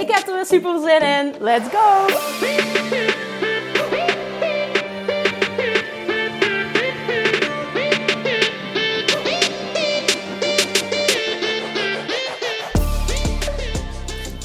Ik 0.00 0.10
heb 0.10 0.26
er 0.26 0.34
weer 0.34 0.46
super 0.46 0.80
zin 0.80 1.00
in. 1.00 1.34
Let's 1.40 1.68
go! 1.68 2.06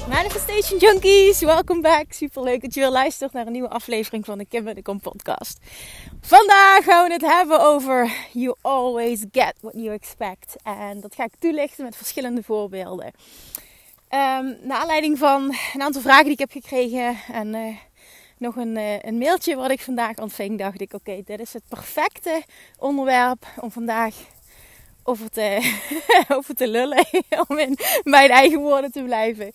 Manifestation 0.10 0.80
Junkies, 0.80 1.40
welkom 1.40 1.82
back. 1.82 2.14
Super 2.14 2.44
leuk 2.44 2.62
dat 2.62 2.74
je 2.74 2.80
weer 2.80 2.90
luistert 2.90 3.34
naar 3.34 3.46
een 3.46 3.52
nieuwe 3.52 3.70
aflevering 3.70 4.26
van 4.26 4.38
de 4.38 4.46
Kim 4.46 4.66
de 4.66 4.82
Kom 4.82 5.00
podcast. 5.00 5.60
Vandaag 6.22 6.84
gaan 6.84 7.08
we 7.08 7.14
het 7.14 7.22
hebben 7.22 7.60
over 7.60 8.12
You 8.34 8.56
always 8.62 9.26
get 9.32 9.54
what 9.62 9.74
you 9.74 9.90
expect. 9.90 10.56
En 10.64 11.02
dat 11.02 11.16
ga 11.16 11.24
ik 11.24 11.32
toelichten 11.40 11.84
met 11.84 11.96
verschillende 11.96 12.44
voorbeelden. 12.44 13.12
Um, 14.14 14.58
naar 14.62 14.78
aanleiding 14.78 15.18
van 15.18 15.56
een 15.74 15.82
aantal 15.82 16.02
vragen 16.02 16.24
die 16.24 16.34
ik 16.34 16.40
heb 16.40 16.52
gekregen 16.52 17.18
en 17.32 17.56
uh, 17.56 17.78
nog 18.38 18.56
een, 18.56 18.76
uh, 18.78 19.02
een, 19.02 19.18
mailtje 19.18 19.56
wat 19.56 19.72
ik 19.72 19.82
vandaag 19.82 20.18
ontving, 20.18 20.60
dacht 20.60 20.82
ik: 20.82 20.94
oké, 20.94 21.22
dit 21.26 21.40
is 21.40 21.54
het 21.54 21.64
perfecte 21.68 22.44
onderwerp 22.78 23.46
om 23.60 23.72
vandaag 23.72 24.16
over 25.04 25.30
te, 25.30 25.76
over 26.36 26.56
te 26.56 26.68
lullen. 26.68 27.06
om 27.48 27.58
in 27.58 27.78
mijn 28.04 28.30
eigen 28.30 28.60
woorden 28.60 28.92
te 28.92 29.04
blijven. 29.04 29.52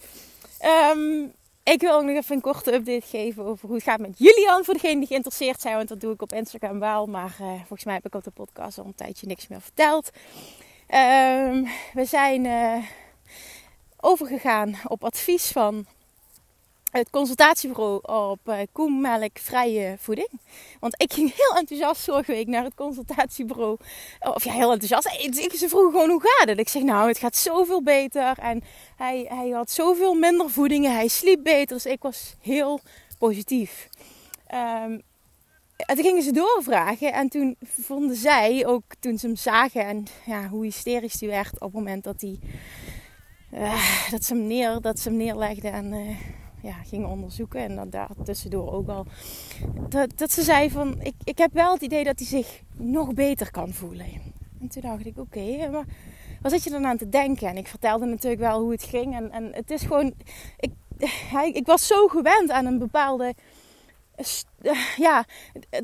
Um, 0.95 1.33
ik 1.63 1.81
wil 1.81 1.93
ook 1.93 2.03
nog 2.03 2.17
even 2.17 2.35
een 2.35 2.41
korte 2.41 2.75
update 2.75 3.07
geven 3.07 3.45
over 3.45 3.67
hoe 3.67 3.77
het 3.77 3.85
gaat 3.85 4.01
met 4.01 4.19
Julian. 4.19 4.65
Voor 4.65 4.75
degenen 4.75 4.99
die 4.99 5.09
geïnteresseerd 5.09 5.61
zijn, 5.61 5.77
want 5.77 5.89
dat 5.89 6.01
doe 6.01 6.13
ik 6.13 6.23
op 6.23 6.33
Instagram 6.33 6.79
wel. 6.79 7.07
Maar 7.07 7.37
uh, 7.41 7.49
volgens 7.49 7.85
mij 7.85 7.95
heb 7.95 8.07
ik 8.07 8.15
op 8.15 8.25
de 8.25 8.31
podcast 8.31 8.79
al 8.79 8.85
een 8.85 8.95
tijdje 8.95 9.27
niks 9.27 9.47
meer 9.49 9.61
verteld. 9.61 10.11
Um, 10.89 11.69
we 11.93 12.05
zijn 12.05 12.47
overgegaan 14.01 14.79
op 14.85 15.05
advies 15.05 15.47
van 15.47 15.87
het 16.91 17.11
consultatiebureau 17.11 18.01
op 18.31 18.39
uh, 18.45 18.59
koemelkvrije 18.73 19.97
voeding. 19.99 20.29
Want 20.81 21.03
ik 21.03 21.13
ging 21.13 21.35
heel 21.35 21.57
enthousiast 21.57 22.05
vorige 22.05 22.33
week 22.33 22.47
naar 22.47 22.65
het 22.65 22.75
consultatiebureau. 22.75 23.77
Of 24.21 24.45
ja, 24.45 24.53
heel 24.53 24.73
enthousiast. 24.73 25.07
Ik, 25.23 25.53
ze 25.55 25.69
vroegen 25.69 25.91
gewoon 25.91 26.11
hoe 26.11 26.23
gaat 26.23 26.49
het? 26.49 26.59
Ik 26.59 26.69
zeg 26.69 26.83
nou, 26.83 27.09
het 27.09 27.19
gaat 27.19 27.37
zoveel 27.37 27.83
beter. 27.83 28.39
En 28.39 28.63
hij, 28.97 29.27
hij 29.29 29.49
had 29.49 29.71
zoveel 29.71 30.15
minder 30.15 30.51
voedingen. 30.51 30.93
Hij 30.93 31.09
sliep 31.09 31.43
beter. 31.43 31.77
Dus 31.77 31.87
ik 31.87 32.03
was 32.03 32.35
heel 32.41 32.81
positief. 33.19 33.89
Um, 34.55 35.03
en 35.77 35.95
toen 35.95 36.05
gingen 36.05 36.23
ze 36.23 36.33
doorvragen. 36.33 37.13
En 37.13 37.29
toen 37.29 37.57
vonden 37.63 38.17
zij, 38.17 38.67
ook 38.67 38.83
toen 39.01 39.19
ze 39.19 39.27
hem 39.27 39.37
zagen 39.37 39.85
en 39.85 40.07
ja, 40.27 40.49
hoe 40.49 40.65
hysterisch 40.65 41.21
hij 41.21 41.29
werd 41.29 41.53
op 41.53 41.61
het 41.61 41.73
moment 41.73 42.05
dat 42.05 42.21
hij 42.21 42.39
uh, 43.53 44.11
dat, 44.11 44.25
ze 44.25 44.35
hem 44.35 44.47
neer, 44.47 44.81
dat 44.81 44.99
ze 44.99 45.09
hem 45.09 45.19
neerlegde 45.19 45.69
en 45.69 45.93
uh, 45.93 46.17
ja, 46.63 46.73
gingen 46.73 47.09
onderzoeken. 47.09 47.61
En 47.61 47.77
dan 47.77 47.91
daar 47.91 48.11
tussendoor 48.25 48.73
ook 48.73 48.89
al. 48.89 49.07
Dat, 49.89 50.19
dat 50.19 50.33
ze 50.33 50.43
zei 50.43 50.71
van, 50.71 51.01
ik, 51.01 51.15
ik 51.25 51.39
heb 51.39 51.53
wel 51.53 51.73
het 51.73 51.83
idee 51.83 52.05
dat 52.05 52.19
hij 52.19 52.29
zich 52.29 52.61
nog 52.73 53.15
beter 53.15 53.51
kan 53.51 53.73
voelen. 53.73 54.07
En 54.61 54.69
toen 54.69 54.83
dacht 54.83 55.07
ik, 55.07 55.19
oké, 55.19 55.39
okay, 55.39 55.69
maar 55.69 55.85
wat 56.43 56.53
zit 56.53 56.65
je 56.65 56.71
dan 56.71 56.87
aan 56.87 56.97
te 56.97 57.09
denken? 57.09 57.49
En 57.49 57.57
ik 57.57 57.69
vertelde 57.69 58.07
natuurlijk 58.07 58.41
wel 58.41 58.61
hoe 58.61 58.73
het 58.73 58.83
ging. 58.83 59.15
En, 59.15 59.31
en 59.31 59.53
het 59.53 59.71
is 59.71 59.83
gewoon, 59.83 60.15
ik, 60.59 60.73
hij, 61.31 61.51
ik 61.51 61.67
was 61.67 61.87
zo 61.87 62.07
gewend 62.09 62.51
aan 62.51 62.67
een 62.67 62.79
bepaalde 62.79 63.35
ja, 64.97 65.25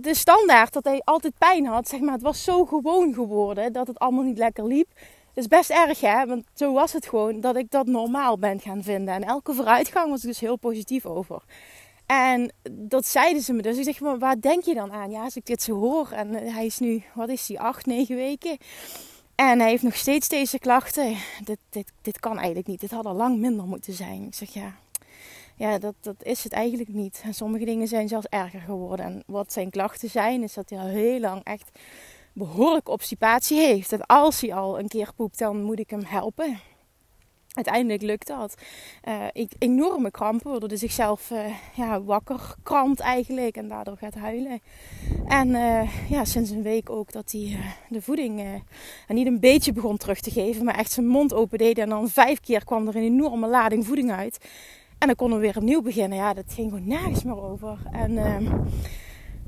de 0.01 0.15
standaard 0.15 0.73
dat 0.73 0.85
hij 0.85 1.01
altijd 1.05 1.39
pijn 1.39 1.67
had, 1.67 1.89
zeg 1.89 2.01
maar, 2.01 2.13
het 2.13 2.23
was 2.23 2.45
zo 2.45 2.65
gewoon 2.65 3.15
geworden 3.15 3.73
dat 3.73 3.87
het 3.87 3.99
allemaal 3.99 4.25
niet 4.25 4.39
lekker 4.39 4.67
liep. 4.67 4.89
Is 5.35 5.47
best 5.47 5.71
erg, 5.71 6.01
hè? 6.01 6.27
Want 6.27 6.45
zo 6.55 6.73
was 6.73 6.93
het 6.93 7.07
gewoon 7.07 7.41
dat 7.41 7.57
ik 7.57 7.71
dat 7.71 7.87
normaal 7.87 8.39
ben 8.39 8.61
gaan 8.61 8.83
vinden. 8.83 9.15
En 9.15 9.25
elke 9.25 9.55
vooruitgang 9.55 10.11
was 10.11 10.21
ik 10.21 10.27
dus 10.27 10.41
heel 10.41 10.57
positief 10.57 11.07
over. 11.07 11.43
En 12.07 12.53
dat 12.71 13.07
zeiden 13.07 13.43
ze 13.43 13.53
me 13.53 13.63
dus. 13.63 13.77
Ik 13.77 13.85
zeg, 13.85 14.01
maar 14.01 14.19
waar 14.19 14.41
denk 14.41 14.65
je 14.65 14.75
dan 14.75 14.93
aan? 14.93 15.11
Ja, 15.11 15.23
als 15.23 15.37
ik 15.37 15.47
dit 15.47 15.63
zo 15.63 15.75
hoor. 15.75 16.11
En 16.11 16.35
hij 16.35 16.67
is 16.67 16.79
nu, 16.79 17.03
wat 17.15 17.29
is 17.29 17.49
hij, 17.49 17.59
acht, 17.59 17.87
negen 17.87 18.17
weken. 18.17 18.59
En 19.35 19.61
hij 19.61 19.69
heeft 19.69 19.83
nog 19.83 19.97
steeds 19.97 20.29
deze 20.29 20.59
klachten. 20.59 21.17
Dit, 21.45 21.59
dit, 21.71 21.93
dit 22.03 22.21
kan 22.21 22.37
eigenlijk 22.37 22.67
niet. 22.67 22.81
Dit 22.81 22.91
had 22.91 23.07
al 23.07 23.15
lang 23.15 23.39
minder 23.39 23.67
moeten 23.67 23.93
zijn. 23.93 24.23
Ik 24.23 24.35
zeg, 24.35 24.53
ja, 24.55 24.75
ja 25.57 25.79
dat, 25.79 25.95
dat 26.01 26.17
is 26.23 26.45
het 26.45 26.53
eigenlijk 26.53 26.93
niet. 26.93 27.21
En 27.25 27.35
sommige 27.35 27.65
dingen 27.65 27.89
zijn 27.89 28.09
zelfs 28.09 28.27
erger 28.27 28.61
geworden. 28.61 29.07
En 29.07 29.23
wat 29.27 29.53
zijn 29.53 29.71
klachten 29.71 30.11
zijn, 30.11 30.43
is 30.43 30.55
dat 30.55 30.71
hij 30.71 30.79
al 30.79 30.87
heel 30.87 31.21
lang 31.21 31.45
echt 31.45 31.71
behoorlijk 32.33 32.89
obstipatie 32.89 33.59
heeft. 33.59 33.91
Dat 33.91 34.07
als 34.07 34.41
hij 34.41 34.55
al 34.55 34.79
een 34.79 34.89
keer 34.89 35.13
poept, 35.17 35.39
dan 35.39 35.63
moet 35.63 35.79
ik 35.79 35.91
hem 35.91 36.05
helpen. 36.05 36.59
Uiteindelijk 37.55 38.03
lukt 38.03 38.27
dat. 38.27 38.55
Uh, 39.09 39.25
ik, 39.33 39.53
enorme 39.59 40.11
krampen, 40.11 40.51
waardoor 40.51 40.79
zichzelf 40.79 41.31
uh, 41.31 41.39
ja, 41.75 42.03
wakker 42.03 42.55
krampt 42.63 43.01
eigenlijk 43.01 43.57
en 43.57 43.69
daardoor 43.69 43.97
gaat 43.97 44.15
huilen. 44.15 44.61
En 45.27 45.49
uh, 45.49 46.11
ja, 46.11 46.25
sinds 46.25 46.51
een 46.51 46.63
week 46.63 46.91
ook 46.91 47.13
dat 47.13 47.33
hij 47.33 47.59
de 47.89 48.03
voeding 48.03 48.63
niet 49.09 49.27
een 49.27 49.41
beetje 49.41 49.73
begon 49.73 49.97
terug 49.97 50.21
te 50.21 50.31
geven, 50.31 50.65
maar 50.65 50.79
echt 50.79 50.93
zijn 50.93 51.07
mond 51.07 51.35
open 51.35 51.59
deed. 51.59 51.79
En 51.79 51.89
dan 51.89 52.09
vijf 52.09 52.41
keer 52.41 52.65
kwam 52.65 52.89
er 52.89 52.97
een 52.97 53.03
enorme 53.03 53.49
lading 53.49 53.87
voeding 53.87 54.13
uit. 54.13 54.39
En 54.99 55.07
dan 55.07 55.17
konden 55.17 55.39
we 55.39 55.45
weer 55.45 55.57
opnieuw 55.57 55.83
beginnen. 55.83 56.19
Ja, 56.19 56.35
dat 56.35 56.53
ging 56.53 56.71
gewoon 56.71 56.87
nergens 56.87 57.23
meer 57.23 57.43
over. 57.43 57.79
En 57.91 58.19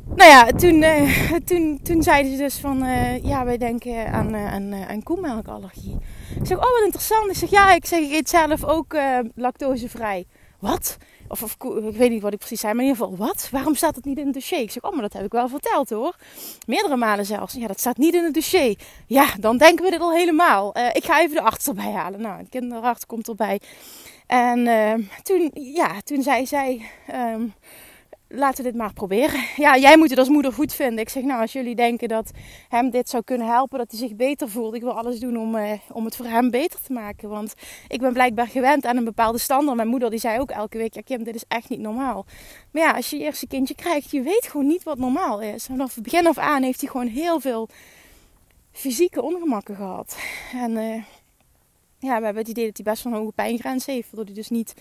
nou 0.07 0.31
ja, 0.31 0.47
toen, 0.47 0.83
uh, 0.83 1.33
toen, 1.51 1.81
toen 1.83 2.03
zeiden 2.03 2.33
ze 2.33 2.39
dus 2.39 2.57
van, 2.57 2.85
uh, 2.85 3.25
ja, 3.25 3.45
wij 3.45 3.57
denken 3.57 4.13
aan, 4.13 4.35
uh, 4.35 4.53
aan, 4.53 4.75
aan 4.75 5.03
koemelkallergie. 5.03 5.99
Ik 6.41 6.47
zeg, 6.47 6.57
oh 6.57 6.73
wat 6.73 6.83
interessant. 6.85 7.31
Ik 7.31 7.37
zeg, 7.37 7.51
ja, 7.51 7.75
ik 7.75 7.87
zeg, 7.87 8.01
ik 8.01 8.13
eet 8.13 8.29
zelf 8.29 8.65
ook 8.65 8.97
lactosevrij. 9.35 10.27
Wat? 10.59 10.97
Of, 11.29 11.43
of, 11.43 11.57
ik 11.85 11.97
weet 11.97 12.11
niet 12.11 12.23
wat 12.23 12.33
ik 12.33 12.39
precies 12.39 12.61
zei, 12.61 12.75
maar 12.75 12.85
in 12.85 12.91
ieder 12.91 13.05
geval, 13.07 13.27
wat? 13.27 13.49
Waarom 13.51 13.75
staat 13.75 13.97
het 13.97 14.05
niet 14.05 14.19
in 14.19 14.25
het 14.25 14.35
dossier? 14.35 14.61
Ik 14.61 14.71
zeg, 14.71 14.83
oh, 14.83 14.93
maar 14.93 15.03
dat 15.03 15.13
heb 15.13 15.25
ik 15.25 15.33
wel 15.33 15.49
verteld 15.49 15.91
hoor. 15.91 16.17
Meerdere 16.67 16.97
malen 16.97 17.27
zelfs. 17.27 17.55
Ja, 17.55 17.67
dat 17.67 17.81
staat 17.81 17.97
niet 17.97 18.15
in 18.15 18.25
het 18.25 18.35
dossier. 18.35 18.79
Ja, 19.07 19.27
dan 19.41 19.59
denken 19.59 19.85
we 19.85 19.91
dit 19.91 20.01
al 20.01 20.13
helemaal. 20.13 20.75
ik 20.93 21.05
ga 21.05 21.21
even 21.21 21.35
de 21.35 21.43
arts 21.43 21.69
erbij 21.69 21.93
halen. 21.93 22.21
Nou, 22.21 22.43
de 22.43 22.49
kinderarts 22.49 23.07
komt 23.07 23.29
erbij. 23.29 23.61
En 24.27 24.65
toen, 25.23 25.51
ja, 25.53 26.01
toen 26.05 26.23
zei 26.23 26.47
zij... 26.47 26.83
Um, 27.35 27.55
laten 28.35 28.65
we 28.65 28.71
dit 28.71 28.79
maar 28.81 28.93
proberen. 28.93 29.43
Ja, 29.57 29.77
jij 29.77 29.97
moet 29.97 30.11
het 30.11 30.19
als 30.19 30.29
moeder 30.29 30.53
goed 30.53 30.75
vinden. 30.75 30.99
Ik 30.99 31.09
zeg, 31.09 31.23
nou, 31.23 31.41
als 31.41 31.53
jullie 31.53 31.75
denken 31.75 32.09
dat 32.09 32.31
hem 32.69 32.91
dit 32.91 33.09
zou 33.09 33.23
kunnen 33.23 33.47
helpen, 33.47 33.79
dat 33.79 33.91
hij 33.91 34.01
zich 34.01 34.17
beter 34.17 34.49
voelt. 34.49 34.75
Ik 34.75 34.83
wil 34.83 34.99
alles 34.99 35.19
doen 35.19 35.37
om, 35.37 35.55
eh, 35.55 35.73
om 35.93 36.05
het 36.05 36.17
voor 36.17 36.27
hem 36.27 36.51
beter 36.51 36.81
te 36.81 36.93
maken. 36.93 37.29
Want 37.29 37.55
ik 37.89 38.01
ben 38.01 38.13
blijkbaar 38.13 38.47
gewend 38.47 38.87
aan 38.87 38.97
een 38.97 39.05
bepaalde 39.05 39.39
standaard. 39.39 39.77
Mijn 39.77 39.89
moeder 39.89 40.11
die 40.11 40.19
zei 40.19 40.41
ook 40.41 40.51
elke 40.51 40.79
week, 40.79 40.95
ja 40.95 41.01
Kim, 41.01 41.25
dit 41.25 41.35
is 41.35 41.45
echt 41.49 41.69
niet 41.69 41.81
normaal. 41.81 42.27
Maar 42.71 42.83
ja, 42.83 42.93
als 42.93 43.11
je 43.11 43.17
je 43.17 43.25
eerste 43.25 43.47
kindje 43.47 43.75
krijgt, 43.75 44.11
je 44.11 44.23
weet 44.23 44.47
gewoon 44.47 44.67
niet 44.67 44.83
wat 44.83 44.99
normaal 44.99 45.41
is. 45.41 45.65
Vanaf 45.65 45.95
het 45.95 46.05
begin 46.05 46.27
af 46.27 46.39
aan 46.39 46.63
heeft 46.63 46.81
hij 46.81 46.91
gewoon 46.91 47.07
heel 47.07 47.41
veel 47.41 47.69
fysieke 48.73 49.23
ongemakken 49.23 49.77
gehad. 49.77 50.17
En... 50.53 50.71
Uh, 50.71 51.03
ja, 52.05 52.19
we 52.19 52.25
hebben 52.25 52.43
het 52.43 52.51
idee 52.51 52.67
dat 52.67 52.77
hij 52.77 52.93
best 52.93 53.05
wel 53.05 53.13
een 53.13 53.19
hoge 53.19 53.33
pijngrens 53.33 53.87
heeft. 53.87 54.07
Waardoor 54.07 54.25
hij 54.25 54.35
dus 54.35 54.49
niet 54.49 54.75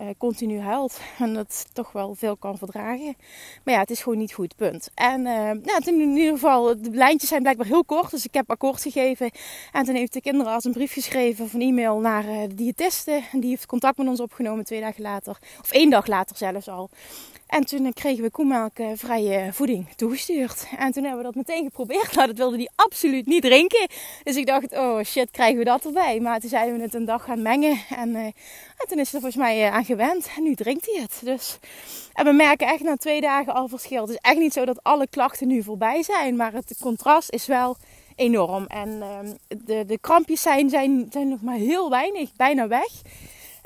uh, 0.00 0.08
continu 0.18 0.60
huilt. 0.60 1.00
En 1.18 1.34
dat 1.34 1.66
toch 1.72 1.92
wel 1.92 2.14
veel 2.14 2.36
kan 2.36 2.58
verdragen. 2.58 3.16
Maar 3.64 3.74
ja, 3.74 3.80
het 3.80 3.90
is 3.90 4.02
gewoon 4.02 4.18
niet 4.18 4.32
goed, 4.32 4.56
punt. 4.56 4.90
En 4.94 5.20
uh, 5.20 5.50
nou, 5.50 5.80
in 5.84 6.16
ieder 6.16 6.32
geval, 6.32 6.80
de 6.80 6.90
lijntjes 6.90 7.28
zijn 7.28 7.42
blijkbaar 7.42 7.66
heel 7.66 7.84
kort. 7.84 8.10
Dus 8.10 8.24
ik 8.24 8.34
heb 8.34 8.50
akkoord 8.50 8.82
gegeven. 8.82 9.30
En 9.72 9.84
toen 9.84 9.94
heeft 9.94 10.12
de 10.12 10.20
kinderarts 10.20 10.64
een 10.64 10.72
brief 10.72 10.92
geschreven 10.92 11.44
of 11.44 11.52
een 11.52 11.60
e-mail 11.60 11.98
naar 11.98 12.24
uh, 12.24 12.42
de 12.42 12.54
diëtiste. 12.54 13.22
En 13.32 13.40
die 13.40 13.50
heeft 13.50 13.66
contact 13.66 13.98
met 13.98 14.08
ons 14.08 14.20
opgenomen 14.20 14.64
twee 14.64 14.80
dagen 14.80 15.02
later. 15.02 15.38
Of 15.60 15.72
één 15.72 15.90
dag 15.90 16.06
later 16.06 16.36
zelfs 16.36 16.68
al. 16.68 16.90
En 17.50 17.64
toen 17.64 17.92
kregen 17.92 18.22
we 18.22 18.30
koemelkvrije 18.30 19.52
voeding 19.52 19.88
toegestuurd. 19.96 20.66
En 20.78 20.92
toen 20.92 21.02
hebben 21.02 21.20
we 21.20 21.32
dat 21.32 21.34
meteen 21.34 21.64
geprobeerd. 21.64 22.14
Nou, 22.20 22.26
dat 22.26 22.36
wilde 22.36 22.56
hij 22.56 22.68
absoluut 22.74 23.26
niet 23.26 23.42
drinken. 23.42 23.88
Dus 24.22 24.36
ik 24.36 24.46
dacht, 24.46 24.72
oh 24.72 25.02
shit, 25.02 25.30
krijgen 25.30 25.58
we 25.58 25.64
dat 25.64 25.84
erbij? 25.84 26.20
Maar 26.20 26.40
toen 26.40 26.48
zijn 26.48 26.76
we 26.76 26.82
het 26.82 26.94
een 26.94 27.04
dag 27.04 27.24
gaan 27.24 27.42
mengen. 27.42 27.78
En, 27.96 28.14
en 28.16 28.34
toen 28.88 28.98
is 28.98 29.06
er 29.06 29.20
volgens 29.20 29.36
mij 29.36 29.70
aan 29.70 29.84
gewend. 29.84 30.30
En 30.36 30.42
nu 30.42 30.54
drinkt 30.54 30.86
hij 30.86 31.00
het. 31.00 31.20
Dus. 31.24 31.58
En 32.12 32.24
we 32.24 32.32
merken 32.32 32.66
echt 32.66 32.82
na 32.82 32.96
twee 32.96 33.20
dagen 33.20 33.54
al 33.54 33.68
verschil. 33.68 34.00
Het 34.00 34.10
is 34.10 34.18
echt 34.20 34.38
niet 34.38 34.52
zo 34.52 34.64
dat 34.64 34.82
alle 34.82 35.06
klachten 35.06 35.46
nu 35.46 35.62
voorbij 35.62 36.02
zijn. 36.02 36.36
Maar 36.36 36.52
het 36.52 36.76
contrast 36.80 37.32
is 37.32 37.46
wel 37.46 37.76
enorm. 38.16 38.66
En 38.66 38.88
uh, 38.88 39.18
de, 39.48 39.84
de 39.86 39.98
krampjes 39.98 40.42
zijn, 40.42 40.70
zijn, 40.70 41.06
zijn 41.10 41.28
nog 41.28 41.42
maar 41.42 41.56
heel 41.56 41.90
weinig, 41.90 42.30
bijna 42.36 42.68
weg. 42.68 42.90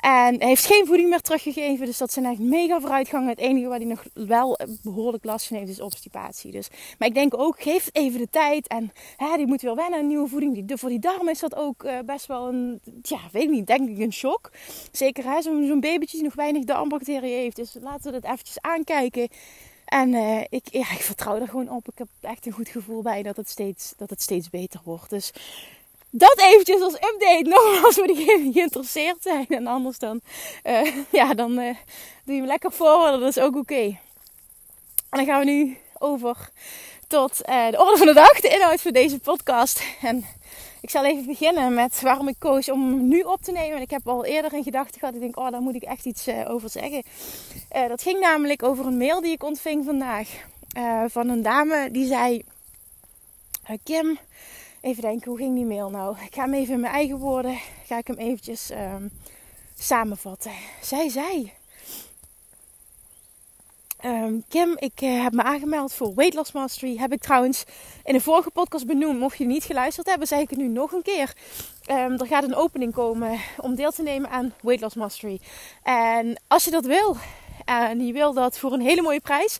En 0.04 0.42
heeft 0.42 0.66
geen 0.66 0.86
voeding 0.86 1.08
meer 1.08 1.20
teruggegeven. 1.20 1.86
Dus 1.86 1.98
dat 1.98 2.12
zijn 2.12 2.24
echt 2.24 2.38
mega 2.38 2.80
vooruitgangen. 2.80 3.28
Het 3.28 3.38
enige 3.38 3.68
waar 3.68 3.78
hij 3.78 3.86
nog 3.86 4.04
wel 4.14 4.58
behoorlijk 4.82 5.24
last 5.24 5.46
van 5.46 5.56
heeft 5.56 5.70
is 5.70 5.80
obstipatie. 5.80 6.52
Dus, 6.52 6.68
maar 6.98 7.08
ik 7.08 7.14
denk 7.14 7.38
ook, 7.38 7.62
geef 7.62 7.88
even 7.92 8.20
de 8.20 8.28
tijd. 8.30 8.66
En 8.66 8.92
hè, 9.16 9.36
die 9.36 9.46
moet 9.46 9.62
weer 9.62 9.74
wennen 9.74 9.98
aan 9.98 10.06
nieuwe 10.06 10.28
voeding. 10.28 10.66
Die, 10.66 10.76
voor 10.76 10.88
die 10.88 10.98
darm 10.98 11.28
is 11.28 11.38
dat 11.38 11.54
ook 11.54 11.84
uh, 11.84 11.98
best 12.06 12.26
wel 12.26 12.48
een, 12.48 12.80
ja, 13.02 13.18
weet 13.32 13.42
ik 13.42 13.50
niet, 13.50 13.66
denk 13.66 13.88
ik 13.88 13.98
een 13.98 14.12
shock. 14.12 14.50
Zeker 14.92 15.42
zo'n 15.42 15.66
zo'n 15.66 15.80
babytje 15.80 16.16
die 16.16 16.26
nog 16.26 16.34
weinig 16.34 16.64
darmbacteriën 16.64 17.38
heeft. 17.38 17.56
Dus 17.56 17.76
laten 17.80 18.12
we 18.12 18.20
dat 18.20 18.30
eventjes 18.32 18.60
aankijken. 18.60 19.28
En 19.84 20.12
uh, 20.12 20.40
ik, 20.48 20.64
ja, 20.70 20.90
ik 20.90 21.02
vertrouw 21.02 21.40
er 21.40 21.48
gewoon 21.48 21.70
op. 21.70 21.88
Ik 21.88 21.98
heb 21.98 22.08
echt 22.20 22.46
een 22.46 22.52
goed 22.52 22.68
gevoel 22.68 23.02
bij 23.02 23.22
dat 23.22 23.36
het 23.36 23.48
steeds, 23.48 23.94
dat 23.96 24.10
het 24.10 24.22
steeds 24.22 24.50
beter 24.50 24.80
wordt. 24.84 25.10
Dus 25.10 25.32
dat 26.16 26.38
eventjes 26.40 26.80
als 26.80 26.94
update. 26.94 27.42
Nogmaals 27.54 27.94
voor 27.94 28.06
diegenen 28.06 28.42
die 28.42 28.52
geïnteresseerd 28.52 29.16
zijn. 29.20 29.46
En 29.48 29.66
anders 29.66 29.98
dan, 29.98 30.20
uh, 30.64 30.94
ja, 31.10 31.34
dan 31.34 31.58
uh, 31.58 31.74
doe 32.24 32.34
je 32.34 32.40
me 32.40 32.46
lekker 32.46 32.72
voor. 32.72 33.10
Dat 33.10 33.22
is 33.22 33.38
ook 33.38 33.56
oké. 33.56 33.82
En 33.84 33.98
dan 35.10 35.24
gaan 35.24 35.38
we 35.38 35.44
nu 35.44 35.76
over 35.98 36.50
tot 37.06 37.40
uh, 37.48 37.70
de 37.70 37.78
orde 37.78 37.96
van 37.96 38.06
de 38.06 38.14
dag. 38.14 38.40
De 38.40 38.48
inhoud 38.48 38.80
van 38.80 38.92
deze 38.92 39.18
podcast. 39.18 39.82
En 40.02 40.24
ik 40.80 40.90
zal 40.90 41.04
even 41.04 41.26
beginnen 41.26 41.74
met 41.74 42.00
waarom 42.00 42.28
ik 42.28 42.36
koos 42.38 42.70
om 42.70 43.08
nu 43.08 43.20
op 43.20 43.42
te 43.42 43.52
nemen. 43.52 43.80
Ik 43.80 43.90
heb 43.90 44.08
al 44.08 44.24
eerder 44.24 44.54
een 44.54 44.62
gedachte 44.62 44.98
gehad. 44.98 45.14
Ik 45.14 45.20
denk, 45.20 45.38
oh, 45.38 45.50
daar 45.50 45.60
moet 45.60 45.74
ik 45.74 45.82
echt 45.82 46.04
iets 46.04 46.28
over 46.48 46.70
zeggen. 46.70 47.02
dat 47.88 48.02
ging 48.02 48.20
namelijk 48.20 48.62
over 48.62 48.86
een 48.86 48.96
mail 48.96 49.20
die 49.20 49.32
ik 49.32 49.42
ontving 49.42 49.84
vandaag. 49.84 50.28
van 51.08 51.28
een 51.28 51.42
dame 51.42 51.88
die 51.90 52.06
zei... 52.06 52.42
Kim, 53.82 54.18
Even 54.84 55.02
denken, 55.02 55.30
hoe 55.30 55.38
ging 55.38 55.54
die 55.54 55.64
mail 55.64 55.90
nou? 55.90 56.16
Ik 56.20 56.34
ga 56.34 56.42
hem 56.42 56.54
even 56.54 56.74
in 56.74 56.80
mijn 56.80 56.92
eigen 56.92 57.18
woorden, 57.18 57.58
ga 57.86 57.98
ik 57.98 58.06
hem 58.06 58.16
eventjes 58.16 58.70
um, 58.70 59.10
samenvatten. 59.78 60.52
Zij 60.82 61.08
zei... 61.08 61.52
Um, 64.04 64.44
Kim, 64.48 64.76
ik 64.78 65.00
uh, 65.02 65.22
heb 65.22 65.32
me 65.32 65.42
aangemeld 65.42 65.92
voor 65.92 66.14
Weight 66.14 66.34
Loss 66.34 66.52
Mastery. 66.52 66.96
Heb 66.96 67.12
ik 67.12 67.20
trouwens 67.20 67.64
in 68.04 68.12
de 68.12 68.20
vorige 68.20 68.50
podcast 68.50 68.86
benoemd. 68.86 69.18
Mocht 69.18 69.38
je 69.38 69.44
niet 69.44 69.64
geluisterd 69.64 70.06
hebben, 70.06 70.26
zeg 70.26 70.40
ik 70.40 70.50
het 70.50 70.58
nu 70.58 70.68
nog 70.68 70.92
een 70.92 71.02
keer. 71.02 71.34
Um, 71.90 72.18
er 72.18 72.26
gaat 72.26 72.44
een 72.44 72.54
opening 72.54 72.92
komen 72.92 73.40
om 73.56 73.74
deel 73.74 73.90
te 73.90 74.02
nemen 74.02 74.30
aan 74.30 74.54
Weight 74.60 74.82
Loss 74.82 74.94
Mastery. 74.94 75.40
En 75.82 76.40
als 76.46 76.64
je 76.64 76.70
dat 76.70 76.84
wil, 76.84 77.16
en 77.64 78.06
je 78.06 78.12
wil 78.12 78.32
dat 78.32 78.58
voor 78.58 78.72
een 78.72 78.80
hele 78.80 79.02
mooie 79.02 79.20
prijs. 79.20 79.58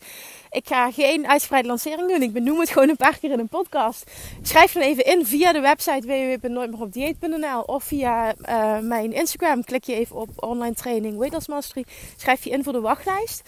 Ik 0.51 0.67
ga 0.67 0.91
geen 0.91 1.29
uitgebreide 1.29 1.69
lancering 1.69 2.09
doen. 2.09 2.23
Ik 2.23 2.33
benoem 2.33 2.61
het 2.61 2.71
gewoon 2.71 2.89
een 2.89 2.97
paar 2.97 3.19
keer 3.19 3.31
in 3.31 3.39
een 3.39 3.49
podcast. 3.49 4.11
Schrijf 4.43 4.73
dan 4.73 4.83
even 4.83 5.05
in 5.05 5.27
via 5.27 5.53
de 5.53 5.61
website 5.61 6.07
www.nooitmeeropdieet.nl 6.07 7.61
of 7.61 7.85
via 7.85 8.35
uh, 8.49 8.79
mijn 8.79 9.13
Instagram. 9.13 9.65
Klik 9.65 9.85
je 9.85 9.95
even 9.95 10.17
op 10.17 10.29
online 10.37 10.75
training 10.75 11.17
Weight 11.17 11.35
Loss 11.35 11.49
Mastery. 11.49 11.85
Schrijf 12.17 12.45
je 12.45 12.51
in 12.51 12.65
voor 12.65 12.73
de 12.73 12.81
wachtlijst. 12.81 13.43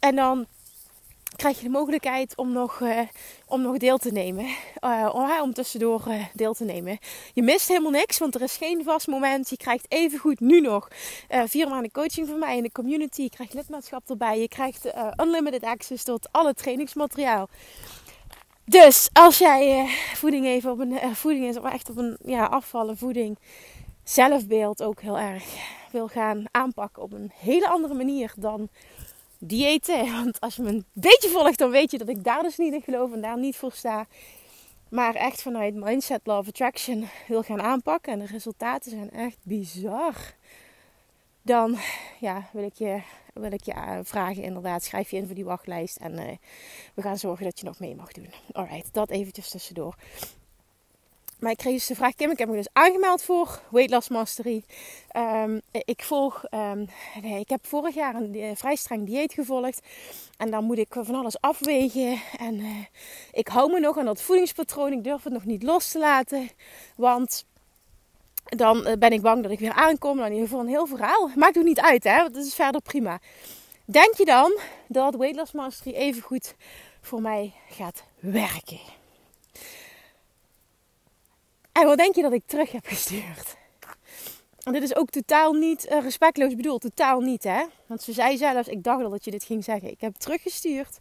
En 0.00 0.16
dan 0.16 0.46
krijg 1.36 1.56
je 1.56 1.64
de 1.64 1.70
mogelijkheid 1.70 2.36
om 2.36 2.52
nog, 2.52 2.80
uh, 2.80 3.00
om 3.46 3.62
nog 3.62 3.76
deel 3.76 3.98
te 3.98 4.12
nemen. 4.12 4.46
Uh, 4.84 5.38
om, 5.42 5.52
tussendoor 5.52 6.02
uh, 6.08 6.24
deel 6.32 6.54
te 6.54 6.64
nemen. 6.64 6.98
Je 7.32 7.42
mist 7.42 7.68
helemaal 7.68 7.90
niks, 7.90 8.18
want 8.18 8.34
er 8.34 8.42
is 8.42 8.56
geen 8.56 8.84
vast 8.84 9.06
moment. 9.06 9.50
Je 9.50 9.56
krijgt 9.56 9.86
even 9.88 10.18
goed 10.18 10.40
nu 10.40 10.60
nog 10.60 10.88
vier 11.28 11.68
maanden 11.68 11.90
coaching 11.90 12.28
van 12.28 12.38
mij 12.38 12.56
in 12.56 12.62
de 12.62 12.72
community. 12.72 13.22
Je 13.22 13.30
krijgt 13.30 13.54
lidmaatschap 13.54 14.10
erbij. 14.10 14.40
Je 14.40 14.48
krijgt 14.48 14.92
unlimited 15.20 15.62
access 15.62 16.04
tot 16.04 16.28
alle 16.30 16.54
trainingsmateriaal. 16.54 17.48
Dus 18.64 19.08
als 19.12 19.38
jij 19.38 19.86
voeding 20.14 20.46
even 20.46 20.70
op 20.70 20.78
een 20.78 21.16
voeding 21.16 21.46
is, 21.46 21.56
of 21.56 21.64
echt 21.64 21.90
op 21.90 21.96
een 21.96 22.16
ja, 22.24 22.44
afvallen 22.44 22.96
voeding, 22.96 23.38
zelfbeeld 24.04 24.82
ook 24.82 25.00
heel 25.00 25.18
erg 25.18 25.44
wil 25.94 26.08
gaan 26.08 26.44
aanpakken 26.50 27.02
op 27.02 27.12
een 27.12 27.30
hele 27.34 27.68
andere 27.68 27.94
manier 27.94 28.32
dan 28.36 28.68
diëten. 29.48 30.12
Want 30.22 30.40
als 30.40 30.56
je 30.56 30.62
me 30.62 30.68
een 30.68 30.84
beetje 30.92 31.28
volgt, 31.28 31.58
dan 31.58 31.70
weet 31.70 31.90
je 31.90 31.98
dat 31.98 32.08
ik 32.08 32.24
daar 32.24 32.42
dus 32.42 32.56
niet 32.56 32.72
in 32.72 32.82
geloof 32.82 33.12
en 33.12 33.20
daar 33.20 33.38
niet 33.38 33.56
voor 33.56 33.72
sta. 33.72 34.06
Maar 34.88 35.14
echt 35.14 35.42
vanuit 35.42 35.74
Mindset 35.74 36.20
Love 36.24 36.48
Attraction 36.48 37.08
wil 37.28 37.42
gaan 37.42 37.62
aanpakken. 37.62 38.12
En 38.12 38.18
de 38.18 38.26
resultaten 38.26 38.90
zijn 38.90 39.10
echt 39.10 39.36
bizar. 39.42 40.14
Dan 41.42 41.76
ja, 42.20 42.48
wil 42.52 42.64
ik 42.64 42.74
je, 42.74 43.00
wil 43.32 43.52
ik 43.52 43.64
je 43.64 43.72
eh, 43.72 43.98
vragen 44.02 44.42
inderdaad. 44.42 44.82
Schrijf 44.82 45.10
je 45.10 45.16
in 45.16 45.26
voor 45.26 45.34
die 45.34 45.44
wachtlijst. 45.44 45.96
En 45.96 46.12
uh, 46.12 46.28
we 46.94 47.02
gaan 47.02 47.18
zorgen 47.18 47.44
dat 47.44 47.58
je 47.58 47.64
nog 47.64 47.78
mee 47.78 47.94
mag 47.94 48.12
doen. 48.12 48.28
Alright, 48.52 48.92
dat 48.92 49.10
eventjes 49.10 49.50
tussendoor. 49.50 49.94
Maar 51.38 51.50
ik 51.50 51.56
kreeg 51.56 51.74
dus 51.74 51.86
de 51.86 51.94
vraag, 51.94 52.14
Kim, 52.14 52.30
ik 52.30 52.38
heb 52.38 52.48
me 52.48 52.56
dus 52.56 52.68
aangemeld 52.72 53.22
voor 53.22 53.60
Weight 53.70 53.90
Loss 53.90 54.08
Mastery. 54.08 54.64
Um, 55.16 55.60
ik 55.70 56.02
volg, 56.02 56.44
um, 56.50 56.88
nee, 57.22 57.40
ik 57.40 57.48
heb 57.48 57.66
vorig 57.66 57.94
jaar 57.94 58.14
een 58.14 58.36
uh, 58.36 58.50
vrij 58.54 58.76
streng 58.76 59.06
dieet 59.06 59.32
gevolgd. 59.32 59.80
En 60.36 60.50
dan 60.50 60.64
moet 60.64 60.78
ik 60.78 60.86
van 60.90 61.14
alles 61.14 61.40
afwegen. 61.40 62.20
En 62.38 62.54
uh, 62.54 62.84
ik 63.32 63.48
hou 63.48 63.72
me 63.72 63.80
nog 63.80 63.98
aan 63.98 64.04
dat 64.04 64.22
voedingspatroon. 64.22 64.92
Ik 64.92 65.04
durf 65.04 65.22
het 65.22 65.32
nog 65.32 65.44
niet 65.44 65.62
los 65.62 65.90
te 65.90 65.98
laten. 65.98 66.50
Want 66.96 67.44
dan 68.44 68.88
uh, 68.88 68.92
ben 68.92 69.12
ik 69.12 69.22
bang 69.22 69.42
dat 69.42 69.52
ik 69.52 69.58
weer 69.58 69.72
aankom. 69.72 70.16
Dan 70.16 70.26
in 70.26 70.32
ieder 70.32 70.48
geval 70.48 70.62
een 70.62 70.70
heel 70.70 70.86
verhaal. 70.86 71.30
Maakt 71.34 71.58
ook 71.58 71.64
niet 71.64 71.80
uit, 71.80 72.04
hè. 72.04 72.16
Dat 72.16 72.44
is 72.44 72.54
verder 72.54 72.80
prima. 72.80 73.20
Denk 73.84 74.14
je 74.16 74.24
dan 74.24 74.58
dat 74.88 75.14
Weight 75.14 75.36
Loss 75.36 75.52
Mastery 75.52 75.94
even 75.94 76.22
goed 76.22 76.54
voor 77.00 77.20
mij 77.20 77.52
gaat 77.70 78.04
werken? 78.18 79.02
En 81.74 81.86
wat 81.86 81.98
denk 81.98 82.14
je 82.14 82.22
dat 82.22 82.32
ik 82.32 82.42
terug 82.46 82.72
heb 82.72 82.86
gestuurd? 82.86 83.56
En 84.62 84.72
dit 84.72 84.82
is 84.82 84.96
ook 84.96 85.10
totaal 85.10 85.52
niet 85.52 85.86
uh, 85.90 86.00
respectloos 86.00 86.54
bedoeld. 86.54 86.80
Totaal 86.80 87.20
niet, 87.20 87.42
hè? 87.42 87.64
Want 87.86 88.02
ze 88.02 88.12
zei 88.12 88.36
zelfs, 88.36 88.68
ik 88.68 88.84
dacht 88.84 89.04
al 89.04 89.10
dat 89.10 89.24
je 89.24 89.30
dit 89.30 89.44
ging 89.44 89.64
zeggen. 89.64 89.90
Ik 89.90 90.00
heb 90.00 90.14
teruggestuurd. 90.16 90.98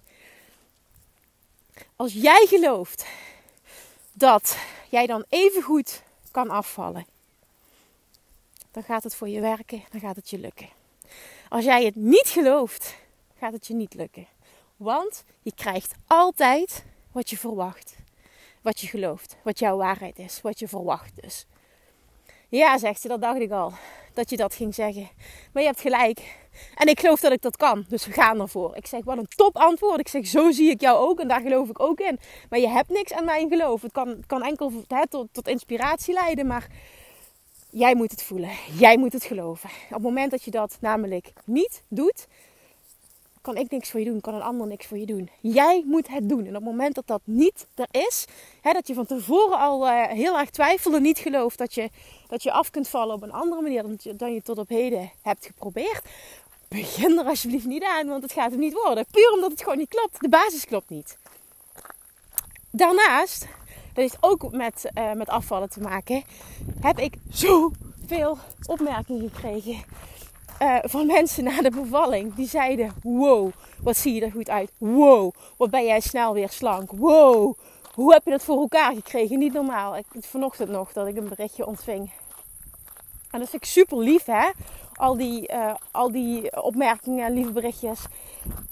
Als 1.95 2.13
jij 2.13 2.45
gelooft 2.49 3.05
dat 4.13 4.57
jij 4.89 5.05
dan 5.05 5.25
even 5.29 5.61
goed 5.61 6.01
kan 6.31 6.49
afvallen, 6.49 7.05
dan 8.71 8.83
gaat 8.83 9.03
het 9.03 9.15
voor 9.15 9.29
je 9.29 9.39
werken, 9.39 9.83
dan 9.91 9.99
gaat 9.99 10.15
het 10.15 10.29
je 10.29 10.39
lukken. 10.39 10.69
Als 11.49 11.65
jij 11.65 11.85
het 11.85 11.95
niet 11.95 12.27
gelooft, 12.27 12.95
gaat 13.39 13.53
het 13.53 13.67
je 13.67 13.73
niet 13.73 13.93
lukken. 13.93 14.27
Want 14.77 15.23
je 15.41 15.53
krijgt 15.55 15.93
altijd 16.07 16.83
wat 17.11 17.29
je 17.29 17.37
verwacht 17.37 17.95
wat 18.63 18.79
je 18.79 18.87
gelooft, 18.87 19.35
wat 19.43 19.59
jouw 19.59 19.77
waarheid 19.77 20.19
is, 20.19 20.41
wat 20.41 20.59
je 20.59 20.67
verwacht 20.67 21.11
dus. 21.21 21.45
Ja, 22.49 22.77
zegt 22.77 23.01
ze, 23.01 23.07
dat 23.07 23.21
dacht 23.21 23.39
ik 23.39 23.51
al, 23.51 23.73
dat 24.13 24.29
je 24.29 24.37
dat 24.37 24.55
ging 24.55 24.75
zeggen. 24.75 25.09
Maar 25.51 25.61
je 25.61 25.67
hebt 25.67 25.81
gelijk. 25.81 26.41
En 26.75 26.87
ik 26.87 26.99
geloof 26.99 27.19
dat 27.19 27.31
ik 27.31 27.41
dat 27.41 27.57
kan, 27.57 27.85
dus 27.87 28.05
we 28.05 28.11
gaan 28.11 28.39
ervoor. 28.39 28.75
Ik 28.75 28.87
zeg, 28.87 29.03
wat 29.03 29.17
een 29.17 29.27
top 29.35 29.57
antwoord. 29.57 29.99
Ik 29.99 30.07
zeg, 30.07 30.27
zo 30.27 30.51
zie 30.51 30.69
ik 30.69 30.81
jou 30.81 30.97
ook 30.97 31.19
en 31.19 31.27
daar 31.27 31.41
geloof 31.41 31.69
ik 31.69 31.79
ook 31.79 31.99
in. 31.99 32.19
Maar 32.49 32.59
je 32.59 32.69
hebt 32.69 32.89
niks 32.89 33.13
aan 33.13 33.25
mijn 33.25 33.49
geloof. 33.49 33.81
Het 33.81 33.91
kan, 33.91 34.23
kan 34.27 34.43
enkel 34.43 34.71
tot, 35.09 35.27
tot 35.31 35.47
inspiratie 35.47 36.13
leiden, 36.13 36.47
maar 36.47 36.67
jij 37.69 37.95
moet 37.95 38.11
het 38.11 38.23
voelen. 38.23 38.51
Jij 38.77 38.97
moet 38.97 39.13
het 39.13 39.23
geloven. 39.23 39.69
Op 39.69 39.93
het 39.93 40.01
moment 40.01 40.31
dat 40.31 40.43
je 40.43 40.51
dat 40.51 40.77
namelijk 40.81 41.33
niet 41.45 41.83
doet, 41.87 42.27
kan 43.43 43.57
ik 43.57 43.71
niks 43.71 43.91
voor 43.91 43.99
je 43.99 44.05
doen, 44.05 44.21
kan 44.21 44.33
een 44.33 44.41
ander 44.41 44.67
niks 44.67 44.85
voor 44.85 44.97
je 44.97 45.05
doen. 45.05 45.29
Jij 45.39 45.83
moet 45.85 46.07
het 46.07 46.29
doen. 46.29 46.39
En 46.39 46.47
op 46.47 46.53
het 46.53 46.63
moment 46.63 46.95
dat 46.95 47.07
dat 47.07 47.21
niet 47.23 47.67
er 47.75 47.87
is, 48.07 48.25
hè, 48.61 48.71
dat 48.71 48.87
je 48.87 48.93
van 48.93 49.05
tevoren 49.05 49.57
al 49.57 49.87
uh, 49.87 50.05
heel 50.07 50.39
erg 50.39 50.49
twijfelt 50.49 50.95
en 50.95 51.01
niet 51.01 51.17
gelooft 51.17 51.57
dat 51.57 51.73
je, 51.73 51.89
dat 52.27 52.43
je 52.43 52.51
af 52.51 52.69
kunt 52.69 52.87
vallen 52.87 53.15
op 53.15 53.21
een 53.21 53.31
andere 53.31 53.61
manier 53.61 53.81
dan 53.83 54.29
je, 54.29 54.33
je 54.33 54.41
tot 54.41 54.57
op 54.57 54.69
heden 54.69 55.11
hebt 55.21 55.45
geprobeerd, 55.45 56.01
begin 56.67 57.17
er 57.17 57.25
alsjeblieft 57.25 57.65
niet 57.65 57.83
aan, 57.83 58.07
want 58.07 58.23
het 58.23 58.31
gaat 58.31 58.51
het 58.51 58.59
niet 58.59 58.73
worden. 58.73 59.05
Puur 59.11 59.31
omdat 59.33 59.51
het 59.51 59.61
gewoon 59.61 59.77
niet 59.77 59.89
klopt. 59.89 60.21
De 60.21 60.29
basis 60.29 60.65
klopt 60.65 60.89
niet. 60.89 61.17
Daarnaast, 62.71 63.39
dat 63.67 64.03
heeft 64.03 64.17
ook 64.19 64.51
met, 64.51 64.89
uh, 64.97 65.11
met 65.11 65.29
afvallen 65.29 65.69
te 65.69 65.79
maken, 65.79 66.23
heb 66.79 66.99
ik 66.99 67.15
zoveel 67.29 68.37
opmerkingen 68.65 69.29
gekregen 69.29 69.83
uh, 70.61 70.77
van 70.81 71.05
mensen 71.05 71.43
na 71.43 71.61
de 71.61 71.69
bevalling. 71.69 72.35
Die 72.35 72.47
zeiden: 72.47 72.93
Wow, 73.03 73.51
wat 73.79 73.97
zie 73.97 74.13
je 74.13 74.21
er 74.21 74.31
goed 74.31 74.49
uit. 74.49 74.71
Wow, 74.77 75.33
wat 75.57 75.69
ben 75.69 75.85
jij 75.85 75.99
snel 75.99 76.33
weer 76.33 76.49
slank. 76.49 76.91
Wow, 76.91 77.57
hoe 77.93 78.13
heb 78.13 78.23
je 78.23 78.31
dat 78.31 78.43
voor 78.43 78.57
elkaar 78.57 78.93
gekregen? 78.93 79.39
Niet 79.39 79.53
normaal. 79.53 79.97
Ik, 79.97 80.05
vanochtend 80.19 80.69
nog 80.69 80.93
dat 80.93 81.07
ik 81.07 81.17
een 81.17 81.27
berichtje 81.27 81.65
ontving. 81.65 82.11
En 83.31 83.39
dat 83.39 83.49
vind 83.49 83.63
ik 83.63 83.69
super 83.69 83.97
lief, 83.97 84.25
hè? 84.25 84.49
Al 84.93 85.17
die, 85.17 85.53
uh, 85.53 85.73
al 85.91 86.11
die 86.11 86.61
opmerkingen 86.63 87.25
en 87.25 87.33
lieve 87.33 87.51
berichtjes. 87.51 87.99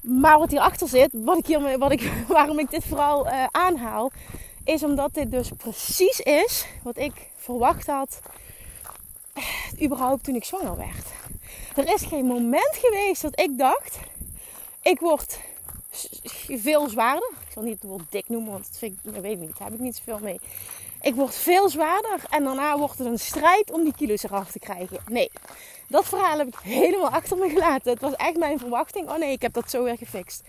Maar 0.01 0.39
wat 0.39 0.49
hierachter 0.49 0.87
zit, 0.87 1.09
wat 1.13 1.37
ik 1.37 1.45
hier, 1.45 1.77
wat 1.77 1.91
ik, 1.91 2.11
waarom 2.27 2.59
ik 2.59 2.69
dit 2.69 2.85
vooral 2.85 3.27
uh, 3.27 3.45
aanhaal, 3.51 4.11
is 4.63 4.83
omdat 4.83 5.13
dit 5.13 5.31
dus 5.31 5.51
precies 5.57 6.19
is 6.19 6.65
wat 6.83 6.97
ik 6.97 7.31
verwacht 7.35 7.87
had. 7.87 8.19
Überhaupt 9.81 10.23
toen 10.23 10.35
ik 10.35 10.43
zwanger 10.43 10.77
werd. 10.77 11.07
Er 11.75 11.93
is 11.93 12.01
geen 12.01 12.25
moment 12.25 12.75
geweest 12.81 13.21
dat 13.21 13.39
ik 13.39 13.57
dacht, 13.57 13.99
ik 14.81 14.99
word 14.99 15.39
veel 16.47 16.89
zwaarder. 16.89 17.29
Ik 17.45 17.51
zal 17.51 17.63
niet 17.63 17.81
het 17.81 17.89
woord 17.89 18.11
dik 18.11 18.29
noemen, 18.29 18.51
want 18.51 18.65
dat, 18.67 18.77
vind 18.77 18.99
ik, 19.03 19.21
weet 19.21 19.31
ik 19.31 19.39
niet. 19.39 19.57
Daar 19.57 19.67
heb 19.67 19.73
ik 19.73 19.83
niet 19.83 19.95
zoveel 19.95 20.19
mee. 20.19 20.39
Ik 21.01 21.15
word 21.15 21.35
veel 21.35 21.69
zwaarder 21.69 22.19
en 22.29 22.43
daarna 22.43 22.77
wordt 22.77 22.97
het 22.97 23.07
een 23.07 23.19
strijd 23.19 23.71
om 23.71 23.83
die 23.83 23.93
kilo's 23.95 24.23
eraf 24.23 24.51
te 24.51 24.59
krijgen. 24.59 24.99
Nee, 25.07 25.31
Dat 25.87 26.05
verhaal 26.05 26.37
heb 26.37 26.47
ik 26.47 26.59
helemaal 26.63 27.09
achter 27.09 27.37
me 27.37 27.49
gelaten. 27.49 27.91
Het 27.91 28.01
was 28.01 28.15
echt 28.15 28.37
mijn 28.37 28.59
verwachting. 28.59 29.09
Oh 29.09 29.17
nee, 29.17 29.31
ik 29.31 29.41
heb 29.41 29.53
dat 29.53 29.69
zo 29.69 29.83
weer 29.83 29.97
gefixt. 29.97 30.43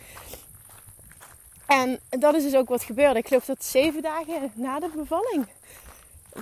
En 1.66 2.00
dat 2.08 2.34
is 2.34 2.42
dus 2.42 2.54
ook 2.54 2.68
wat 2.68 2.82
gebeurde. 2.82 3.18
Ik 3.18 3.26
geloof 3.26 3.44
dat 3.44 3.64
zeven 3.64 4.02
dagen 4.02 4.52
na 4.54 4.78
de 4.78 4.90
bevalling 4.94 5.46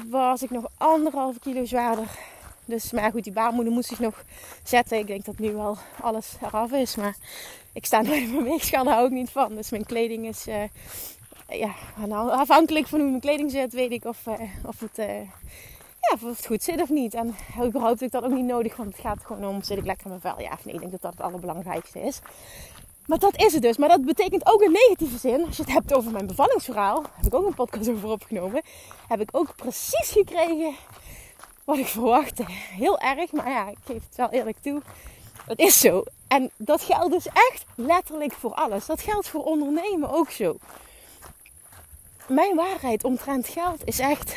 was 0.08 0.42
ik 0.42 0.50
nog 0.50 0.64
anderhalf 0.76 1.38
kilo 1.38 1.64
zwaarder. 1.64 2.08
Dus, 2.70 2.92
maar 2.92 3.10
goed, 3.10 3.24
die 3.24 3.32
baarmoeder 3.32 3.72
moest 3.72 3.88
zich 3.88 3.98
nog 3.98 4.24
zetten. 4.62 4.98
Ik 4.98 5.06
denk 5.06 5.24
dat 5.24 5.38
nu 5.38 5.52
wel 5.52 5.78
alles 6.00 6.36
eraf 6.42 6.72
is. 6.72 6.96
Maar 6.96 7.16
ik 7.72 7.86
sta 7.86 8.02
nooit 8.02 8.32
mijn 8.32 8.44
weegschaal, 8.44 8.84
daar 8.84 8.94
hou 8.94 9.06
ik 9.06 9.12
niet 9.12 9.30
van. 9.30 9.54
Dus 9.54 9.70
mijn 9.70 9.86
kleding 9.86 10.26
is... 10.26 10.48
Uh, 10.48 10.62
ja, 11.48 11.74
afhankelijk 12.30 12.86
van 12.86 13.00
hoe 13.00 13.08
mijn 13.08 13.20
kleding 13.20 13.50
zit, 13.50 13.72
weet 13.72 13.90
ik 13.90 14.04
of, 14.04 14.26
uh, 14.26 14.34
of, 14.66 14.80
het, 14.80 14.98
uh, 14.98 15.20
ja, 16.00 16.14
of 16.14 16.20
het 16.20 16.46
goed 16.46 16.62
zit 16.62 16.82
of 16.82 16.88
niet. 16.88 17.14
En 17.14 17.34
überhaupt 17.64 18.00
heb 18.00 18.08
ik 18.08 18.20
dat 18.20 18.24
ook 18.24 18.36
niet 18.36 18.44
nodig, 18.44 18.76
want 18.76 18.92
het 18.92 19.00
gaat 19.00 19.24
gewoon 19.24 19.46
om, 19.46 19.62
zit 19.62 19.78
ik 19.78 19.84
lekker 19.84 20.04
in 20.04 20.10
mijn 20.10 20.34
vel? 20.34 20.44
Ja 20.44 20.52
of 20.52 20.64
nee, 20.64 20.74
ik 20.74 20.80
denk 20.80 20.92
dat 20.92 21.02
dat 21.02 21.12
het 21.12 21.20
allerbelangrijkste 21.20 22.00
is. 22.00 22.20
Maar 23.06 23.18
dat 23.18 23.36
is 23.36 23.52
het 23.52 23.62
dus. 23.62 23.76
Maar 23.76 23.88
dat 23.88 24.04
betekent 24.04 24.46
ook 24.46 24.62
in 24.62 24.72
negatieve 24.72 25.18
zin. 25.18 25.46
Als 25.46 25.56
je 25.56 25.62
het 25.62 25.72
hebt 25.72 25.94
over 25.94 26.12
mijn 26.12 26.26
bevallingsverhaal. 26.26 27.02
Heb 27.14 27.26
ik 27.26 27.34
ook 27.34 27.46
een 27.46 27.54
podcast 27.54 27.88
over 27.88 28.08
opgenomen. 28.08 28.62
Heb 29.08 29.20
ik 29.20 29.28
ook 29.32 29.56
precies 29.56 30.10
gekregen 30.10 30.74
wat 31.70 31.78
ik 31.78 31.86
verwachtte. 31.86 32.44
Heel 32.76 32.98
erg. 32.98 33.32
Maar 33.32 33.50
ja, 33.50 33.68
ik 33.68 33.76
geef 33.84 34.02
het 34.08 34.16
wel 34.16 34.30
eerlijk 34.30 34.56
toe. 34.62 34.82
Het 35.46 35.58
is 35.58 35.80
zo. 35.80 36.02
En 36.28 36.50
dat 36.56 36.82
geldt 36.82 37.12
dus 37.12 37.26
echt 37.26 37.64
letterlijk 37.74 38.32
voor 38.32 38.54
alles. 38.54 38.86
Dat 38.86 39.00
geldt 39.00 39.28
voor 39.28 39.44
ondernemen 39.44 40.10
ook 40.10 40.30
zo. 40.30 40.56
Mijn 42.26 42.56
waarheid 42.56 43.04
omtrent 43.04 43.48
geld 43.48 43.80
is 43.84 43.98
echt. 43.98 44.36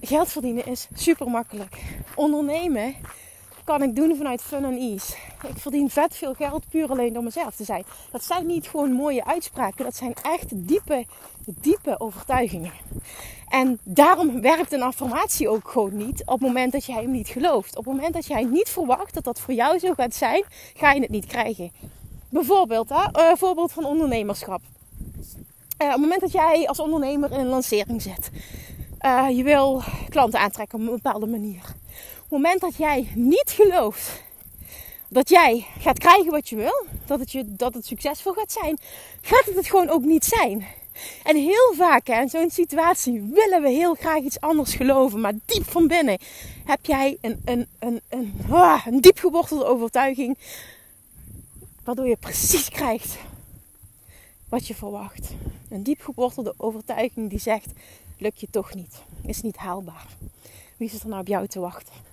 Geld 0.00 0.28
verdienen 0.28 0.66
is 0.66 0.88
super 0.94 1.26
makkelijk. 1.26 1.82
Ondernemen 2.14 2.96
kan 3.78 3.82
ik 3.82 3.96
doen 3.96 4.16
vanuit 4.16 4.42
fun 4.42 4.64
en 4.64 4.78
ease. 4.78 5.12
Ik 5.48 5.58
verdien 5.58 5.90
vet 5.90 6.16
veel 6.16 6.34
geld 6.34 6.68
puur 6.68 6.90
alleen 6.90 7.12
door 7.12 7.22
mezelf 7.22 7.54
te 7.54 7.64
zijn. 7.64 7.84
Dat 8.10 8.24
zijn 8.24 8.46
niet 8.46 8.68
gewoon 8.68 8.92
mooie 8.92 9.24
uitspraken. 9.24 9.84
Dat 9.84 9.96
zijn 9.96 10.14
echt 10.22 10.68
diepe, 10.68 11.06
diepe 11.46 12.00
overtuigingen. 12.00 12.72
En 13.48 13.78
daarom 13.82 14.40
werkt 14.40 14.72
een 14.72 14.82
affirmatie 14.82 15.48
ook 15.48 15.70
gewoon 15.70 15.96
niet 15.96 16.20
op 16.20 16.38
het 16.38 16.40
moment 16.40 16.72
dat 16.72 16.84
jij 16.84 17.02
hem 17.02 17.10
niet 17.10 17.28
gelooft. 17.28 17.76
Op 17.76 17.84
het 17.84 17.94
moment 17.94 18.14
dat 18.14 18.26
jij 18.26 18.44
niet 18.44 18.68
verwacht 18.68 19.14
dat 19.14 19.24
dat 19.24 19.40
voor 19.40 19.54
jou 19.54 19.78
zo 19.78 19.92
gaat 19.92 20.14
zijn, 20.14 20.44
ga 20.74 20.92
je 20.92 21.00
het 21.00 21.10
niet 21.10 21.26
krijgen. 21.26 21.72
Bijvoorbeeld, 22.28 22.88
hè, 22.88 23.30
uh, 23.30 23.36
voorbeeld 23.36 23.72
van 23.72 23.84
ondernemerschap. 23.84 24.60
Uh, 24.60 25.86
op 25.86 25.92
het 25.92 26.00
moment 26.00 26.20
dat 26.20 26.32
jij 26.32 26.68
als 26.68 26.80
ondernemer 26.80 27.32
in 27.32 27.40
een 27.40 27.46
lancering 27.46 28.02
zit, 28.02 28.30
uh, 29.00 29.26
je 29.36 29.42
wil 29.42 29.82
klanten 30.08 30.40
aantrekken 30.40 30.78
op 30.78 30.86
een 30.86 30.94
bepaalde 30.94 31.26
manier 31.26 31.80
moment 32.32 32.60
dat 32.60 32.76
jij 32.76 33.08
niet 33.14 33.50
gelooft 33.50 34.22
dat 35.12 35.28
jij 35.28 35.66
gaat 35.78 35.98
krijgen 35.98 36.30
wat 36.30 36.48
je 36.48 36.56
wil, 36.56 36.86
dat 37.06 37.18
het, 37.18 37.32
je, 37.32 37.54
dat 37.54 37.74
het 37.74 37.86
succesvol 37.86 38.32
gaat 38.32 38.52
zijn, 38.52 38.78
gaat 39.20 39.44
het 39.44 39.54
het 39.54 39.66
gewoon 39.66 39.88
ook 39.88 40.04
niet 40.04 40.24
zijn. 40.24 40.66
En 41.22 41.36
heel 41.36 41.72
vaak 41.76 42.06
hè, 42.06 42.20
in 42.20 42.28
zo'n 42.28 42.50
situatie 42.50 43.30
willen 43.34 43.62
we 43.62 43.68
heel 43.68 43.94
graag 43.94 44.20
iets 44.20 44.40
anders 44.40 44.74
geloven, 44.74 45.20
maar 45.20 45.32
diep 45.44 45.70
van 45.70 45.86
binnen 45.86 46.18
heb 46.64 46.86
jij 46.86 47.18
een, 47.20 47.42
een, 47.44 47.68
een, 47.78 48.00
een, 48.08 48.34
ah, 48.50 48.86
een 48.86 49.00
diep 49.00 49.46
overtuiging, 49.50 50.38
waardoor 51.84 52.08
je 52.08 52.16
precies 52.16 52.68
krijgt 52.68 53.16
wat 54.48 54.66
je 54.66 54.74
verwacht. 54.74 55.30
Een 55.70 55.82
diep 55.82 56.00
gewortelde 56.00 56.54
overtuiging 56.56 57.30
die 57.30 57.38
zegt: 57.38 57.66
lukt 58.18 58.40
je 58.40 58.48
toch 58.50 58.74
niet, 58.74 59.02
is 59.26 59.42
niet 59.42 59.56
haalbaar. 59.56 60.06
Wie 60.76 60.88
zit 60.88 61.02
er 61.02 61.08
nou 61.08 61.20
op 61.20 61.26
jou 61.26 61.46
te 61.46 61.60
wachten? 61.60 62.11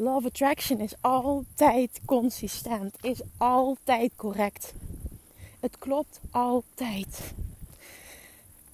Love 0.00 0.26
attraction 0.26 0.80
is 0.80 0.94
altijd 1.00 2.00
consistent, 2.04 2.96
is 3.00 3.20
altijd 3.38 4.12
correct. 4.16 4.74
Het 5.60 5.78
klopt 5.78 6.20
altijd. 6.30 7.34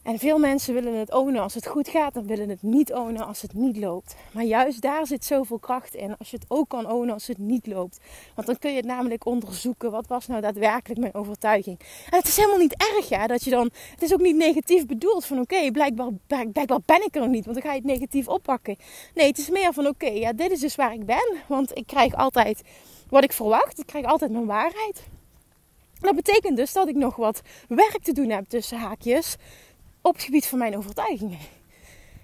En 0.06 0.18
veel 0.18 0.38
mensen 0.38 0.74
willen 0.74 0.94
het 0.94 1.12
ownen 1.12 1.42
als 1.42 1.54
het 1.54 1.66
goed 1.66 1.88
gaat 1.88 2.16
en 2.16 2.26
willen 2.26 2.48
het 2.48 2.62
niet 2.62 2.92
ownen 2.92 3.26
als 3.26 3.42
het 3.42 3.54
niet 3.54 3.76
loopt. 3.76 4.16
Maar 4.32 4.44
juist 4.44 4.80
daar 4.80 5.06
zit 5.06 5.24
zoveel 5.24 5.58
kracht 5.58 5.94
in. 5.94 6.16
Als 6.18 6.30
je 6.30 6.36
het 6.36 6.44
ook 6.48 6.68
kan 6.68 6.90
ownen 6.90 7.14
als 7.14 7.26
het 7.26 7.38
niet 7.38 7.66
loopt. 7.66 7.98
Want 8.34 8.46
dan 8.46 8.58
kun 8.58 8.70
je 8.70 8.76
het 8.76 8.86
namelijk 8.86 9.26
onderzoeken. 9.26 9.90
Wat 9.90 10.06
was 10.06 10.26
nou 10.26 10.40
daadwerkelijk 10.40 11.00
mijn 11.00 11.14
overtuiging? 11.14 11.78
En 12.10 12.18
het 12.18 12.26
is 12.26 12.36
helemaal 12.36 12.58
niet 12.58 12.76
erg 12.94 13.08
ja, 13.08 13.26
dat 13.26 13.44
je 13.44 13.50
dan... 13.50 13.70
Het 13.90 14.02
is 14.02 14.12
ook 14.12 14.20
niet 14.20 14.36
negatief 14.36 14.86
bedoeld 14.86 15.24
van 15.24 15.40
oké, 15.40 15.70
blijkbaar, 15.70 16.10
blijkbaar 16.26 16.80
ben 16.84 17.04
ik 17.04 17.14
er 17.14 17.20
nog 17.20 17.30
niet. 17.30 17.44
Want 17.44 17.56
dan 17.56 17.66
ga 17.66 17.72
je 17.72 17.80
het 17.80 17.90
negatief 17.90 18.28
oppakken. 18.28 18.76
Nee, 19.14 19.26
het 19.26 19.38
is 19.38 19.50
meer 19.50 19.72
van 19.72 19.86
oké, 19.86 20.08
ja, 20.08 20.32
dit 20.32 20.50
is 20.50 20.60
dus 20.60 20.74
waar 20.74 20.92
ik 20.92 21.06
ben. 21.06 21.36
Want 21.46 21.76
ik 21.76 21.86
krijg 21.86 22.14
altijd 22.14 22.62
wat 23.08 23.24
ik 23.24 23.32
verwacht. 23.32 23.78
Ik 23.78 23.86
krijg 23.86 24.04
altijd 24.04 24.30
mijn 24.30 24.46
waarheid. 24.46 25.06
Dat 26.00 26.14
betekent 26.14 26.56
dus 26.56 26.72
dat 26.72 26.88
ik 26.88 26.94
nog 26.94 27.16
wat 27.16 27.42
werk 27.68 28.02
te 28.02 28.12
doen 28.12 28.30
heb 28.30 28.48
tussen 28.48 28.78
haakjes 28.78 29.36
op 30.06 30.14
het 30.14 30.24
gebied 30.24 30.46
van 30.46 30.58
mijn 30.58 30.76
overtuigingen. 30.76 31.38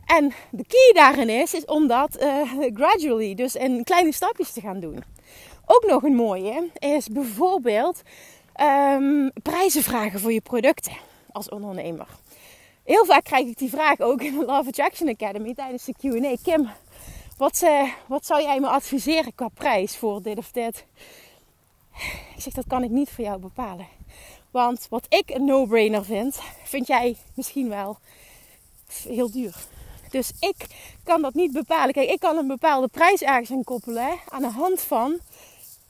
En 0.07 0.33
de 0.51 0.65
key 0.67 0.93
daarin 0.95 1.29
is, 1.29 1.55
is 1.55 1.65
om 1.65 1.87
dat 1.87 2.23
uh, 2.23 2.41
gradually, 2.75 3.35
dus 3.35 3.55
in 3.55 3.85
kleine 3.85 4.13
stapjes 4.13 4.53
te 4.53 4.61
gaan 4.61 4.81
doen. 4.81 5.05
Ook 5.67 5.85
nog 5.87 6.03
een 6.03 6.15
mooie 6.15 6.71
is 6.79 7.09
bijvoorbeeld 7.09 8.03
um, 8.61 9.31
prijzen 9.43 9.83
vragen 9.83 10.21
voor 10.21 10.33
je 10.33 10.41
producten 10.41 10.93
als 11.33 11.49
ondernemer. 11.49 12.07
Heel 12.85 13.05
vaak 13.05 13.25
krijg 13.25 13.47
ik 13.47 13.59
die 13.59 13.71
vraag 13.71 14.01
ook 14.01 14.23
in 14.23 14.39
de 14.39 14.45
Love 14.45 14.69
Attraction 14.69 15.09
Academy 15.09 15.55
tijdens 15.55 15.85
de 15.85 15.93
Q&A. 15.93 16.37
Kim, 16.43 16.71
wat, 17.37 17.61
uh, 17.65 17.93
wat 18.07 18.27
zou 18.27 18.43
jij 18.43 18.61
me 18.61 18.69
adviseren 18.69 19.35
qua 19.35 19.49
prijs 19.49 19.97
voor 19.97 20.23
dit 20.23 20.39
of 20.39 20.51
dit? 20.51 20.87
Ik 22.35 22.41
zeg, 22.43 22.53
dat 22.53 22.67
kan 22.69 22.83
ik 22.83 22.91
niet 22.91 23.11
voor 23.11 23.25
jou 23.25 23.39
bepalen. 23.39 23.87
Want 24.53 24.87
wat 24.91 25.07
ik 25.09 25.31
een 25.31 25.45
no-brainer 25.45 26.05
vind, 26.05 26.41
vind 26.65 26.87
jij 26.87 27.17
misschien 27.35 27.69
wel 27.69 27.99
heel 29.09 29.31
duur. 29.31 29.55
Dus 30.11 30.33
ik 30.41 30.67
kan 31.05 31.23
dat 31.23 31.35
niet 31.35 31.53
bepalen. 31.53 31.93
Kijk, 31.93 32.11
ik 32.11 32.21
kan 32.21 32.37
een 32.37 32.47
bepaalde 32.47 32.89
prijs 32.89 33.23
ergens 33.23 33.51
aan 33.51 33.65
koppelen 33.65 34.19
aan 34.29 34.43
de 34.43 34.51
hand 34.51 34.81
van 34.81 35.19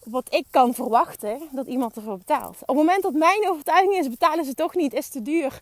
wat 0.05 0.35
ik 0.35 0.45
kan 0.51 0.75
verwachten 0.75 1.49
dat 1.51 1.67
iemand 1.67 1.97
ervoor 1.97 2.19
betaalt. 2.19 2.57
Op 2.61 2.67
het 2.67 2.77
moment 2.77 3.03
dat 3.03 3.13
mijn 3.13 3.49
overtuiging 3.49 3.95
is, 3.95 4.09
betalen 4.09 4.45
ze 4.45 4.55
toch 4.55 4.75
niet, 4.75 4.93
is 4.95 5.09
te 5.09 5.23
duur. 5.23 5.61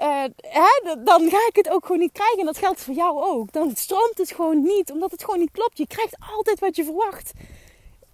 Uh, 0.00 0.24
hè, 0.36 0.96
dan 1.04 1.30
ga 1.30 1.46
ik 1.48 1.56
het 1.56 1.70
ook 1.70 1.86
gewoon 1.86 2.00
niet 2.00 2.12
krijgen. 2.12 2.38
En 2.38 2.46
dat 2.46 2.58
geldt 2.58 2.80
voor 2.80 2.94
jou 2.94 3.22
ook. 3.22 3.52
Dan 3.52 3.76
stroomt 3.76 4.18
het 4.18 4.32
gewoon 4.32 4.62
niet, 4.62 4.90
omdat 4.90 5.10
het 5.10 5.24
gewoon 5.24 5.40
niet 5.40 5.50
klopt. 5.50 5.78
Je 5.78 5.86
krijgt 5.86 6.16
altijd 6.36 6.60
wat 6.60 6.76
je 6.76 6.84
verwacht. 6.84 7.32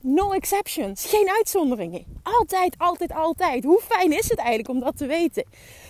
No 0.01 0.33
exceptions. 0.33 1.05
Geen 1.05 1.31
uitzonderingen. 1.31 2.05
Altijd, 2.23 2.75
altijd, 2.79 3.13
altijd. 3.13 3.65
Hoe 3.65 3.81
fijn 3.89 4.13
is 4.13 4.29
het 4.29 4.39
eigenlijk 4.39 4.69
om 4.69 4.81
dat 4.81 4.97
te 4.97 5.07
weten? 5.07 5.45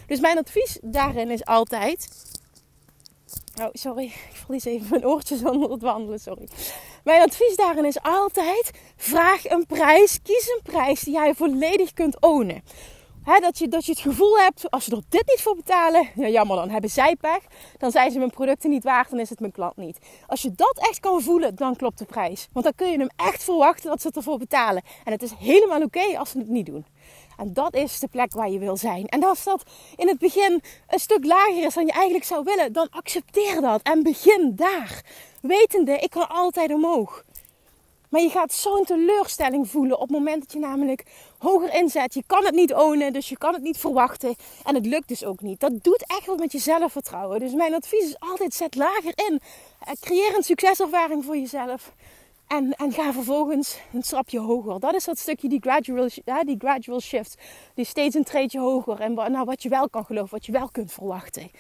Dus 0.07 0.21
mijn 0.21 0.39
advies 0.39 0.79
daarin 0.83 1.31
is 1.31 1.45
altijd. 1.45 2.09
Oh, 3.61 3.69
sorry. 3.73 4.05
Ik 4.05 4.31
verlies 4.33 4.65
even 4.65 4.87
mijn 4.91 5.07
oortjes 5.07 5.45
onder 5.45 5.71
het 5.71 5.83
wandelen. 5.83 6.21
Sorry. 6.21 6.49
Mijn 7.05 7.23
advies 7.23 7.57
daarin 7.57 7.85
is 7.85 8.03
altijd: 8.03 8.71
vraag 8.97 9.51
een 9.51 9.67
prijs. 9.67 10.19
Kies 10.23 10.49
een 10.49 10.73
prijs 10.73 11.01
die 11.01 11.15
jij 11.15 11.35
volledig 11.35 11.93
kunt 11.93 12.21
ownen 12.21 12.63
dat, 13.39 13.59
je, 13.59 13.69
dat 13.69 13.85
je 13.85 13.93
het 13.93 14.01
gevoel 14.01 14.39
hebt, 14.39 14.71
als 14.71 14.85
ze 14.85 14.91
er 14.91 15.03
dit 15.09 15.27
niet 15.27 15.41
voor 15.41 15.57
betalen, 15.57 16.09
ja, 16.15 16.29
jammer 16.29 16.57
dan 16.57 16.71
hebben 16.71 16.91
zij 16.91 17.17
pech. 17.17 17.43
Dan 17.79 17.91
zijn 17.91 18.11
ze 18.11 18.19
mijn 18.19 18.31
producten 18.31 18.71
niet 18.71 18.85
waard, 18.85 19.11
dan 19.11 19.19
is 19.21 19.31
het 19.31 19.41
mijn 19.41 19.53
klant 19.53 19.77
niet. 19.77 19.99
Als 20.27 20.43
je 20.43 20.53
dat 20.55 20.79
echt 20.89 21.01
kan 21.01 21.23
voelen, 21.23 21.55
dan 21.55 21.77
klopt 21.77 21.99
de 21.99 22.05
prijs. 22.05 22.49
Want 22.53 22.65
dan 22.65 22.75
kun 22.75 22.91
je 22.91 22.99
hem 22.99 23.11
echt 23.17 23.45
verwachten 23.45 23.91
dat 23.91 24.03
ze 24.03 24.11
ervoor 24.13 24.39
betalen. 24.39 24.83
En 25.05 25.13
het 25.13 25.23
is 25.23 25.33
helemaal 25.39 25.83
oké 25.83 26.19
als 26.19 26.31
ze 26.31 26.39
het 26.39 26.49
niet 26.49 26.67
doen. 26.67 26.87
En 27.37 27.53
dat 27.53 27.75
is 27.75 28.01
de 28.01 28.09
plek 28.09 28.33
waar 28.33 28.51
je 28.51 28.59
wil 28.59 28.77
zijn. 28.77 29.07
En 29.07 29.25
als 29.25 29.45
dat 29.45 29.63
in 29.97 30.09
het 30.09 30.19
begin 30.19 30.63
een 30.89 30.99
stuk 30.99 31.25
lager 31.25 31.65
is 31.65 31.75
dan 31.75 31.87
je 31.87 31.93
eigenlijk 31.93 32.25
zou 32.25 32.45
willen, 32.45 32.73
dan 32.73 32.89
accepteer 32.91 33.61
dat 33.61 33.83
en 33.83 34.03
begin 34.03 34.53
daar. 34.57 35.05
Wetende, 35.43 35.99
ik 35.99 36.11
kan 36.11 36.29
altijd 36.29 36.73
omhoog. 36.73 37.25
Maar 38.11 38.21
je 38.21 38.31
gaat 38.31 38.53
zo'n 38.53 38.85
teleurstelling 38.85 39.69
voelen 39.69 39.97
op 39.97 40.09
het 40.09 40.11
moment 40.11 40.41
dat 40.41 40.53
je 40.53 40.59
namelijk 40.59 41.05
hoger 41.39 41.75
inzet. 41.75 42.15
Je 42.15 42.23
kan 42.27 42.45
het 42.45 42.55
niet 42.55 42.75
ownen, 42.75 43.13
dus 43.13 43.29
je 43.29 43.39
kan 43.39 43.55
het 43.55 43.63
niet 43.63 43.79
verwachten. 43.79 44.35
En 44.65 44.75
het 44.75 44.87
lukt 44.87 45.09
dus 45.09 45.25
ook 45.25 45.41
niet. 45.41 45.61
Dat 45.61 45.73
doet 45.83 46.05
echt 46.07 46.27
wat 46.27 46.39
met 46.39 46.53
je 46.53 46.59
zelfvertrouwen. 46.59 47.41
Dus 47.41 47.53
mijn 47.53 47.75
advies 47.75 48.05
is 48.05 48.19
altijd 48.19 48.55
zet 48.55 48.75
lager 48.75 49.13
in. 49.15 49.41
Eh, 49.81 49.93
creëer 50.01 50.37
een 50.37 50.43
succeservaring 50.43 51.25
voor 51.25 51.37
jezelf. 51.37 51.93
En, 52.47 52.73
en 52.73 52.93
ga 52.93 53.13
vervolgens 53.13 53.79
een 53.93 54.03
stapje 54.03 54.39
hoger. 54.39 54.81
Dat 54.81 54.95
is 54.95 55.05
dat 55.05 55.19
stukje, 55.19 55.49
die 55.49 55.61
gradual, 55.61 56.09
die 56.45 56.57
gradual 56.59 57.01
shift. 57.01 57.35
Die 57.75 57.85
steeds 57.85 58.15
een 58.15 58.25
treedje 58.25 58.61
hoger. 58.61 59.01
En 59.01 59.15
nou, 59.15 59.45
wat 59.45 59.63
je 59.63 59.69
wel 59.69 59.91
kan 59.91 60.05
geloven, 60.05 60.31
wat 60.31 60.47
je 60.47 60.53
wel 60.53 60.69
kunt 60.71 60.93
verwachten. 60.93 61.51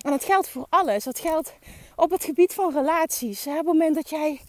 En 0.00 0.10
dat 0.10 0.24
geldt 0.24 0.48
voor 0.48 0.66
alles. 0.68 1.04
Dat 1.04 1.18
geldt 1.18 1.54
op 1.96 2.10
het 2.10 2.24
gebied 2.24 2.54
van 2.54 2.72
relaties. 2.72 3.46
Op 3.46 3.54
het 3.54 3.64
moment 3.64 3.94
dat 3.94 4.10
jij 4.10 4.40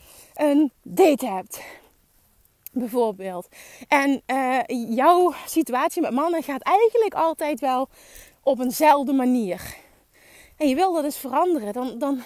een 0.42 0.72
date 0.82 1.26
hebt. 1.26 1.62
Bijvoorbeeld. 2.74 3.48
En 3.88 4.22
uh, 4.28 4.60
jouw 4.96 5.34
situatie 5.46 6.02
met 6.02 6.12
mannen 6.12 6.44
gaat 6.44 6.62
eigenlijk 6.62 7.14
altijd 7.14 7.60
wel 7.60 7.90
op 8.44 8.60
eenzelfde 8.60 9.14
manier. 9.14 9.76
En 10.58 10.68
je 10.68 10.76
wil 10.76 10.94
dat 10.94 11.04
eens 11.04 11.18
veranderen. 11.18 11.74
Dan, 11.74 12.00
dan, 12.00 12.22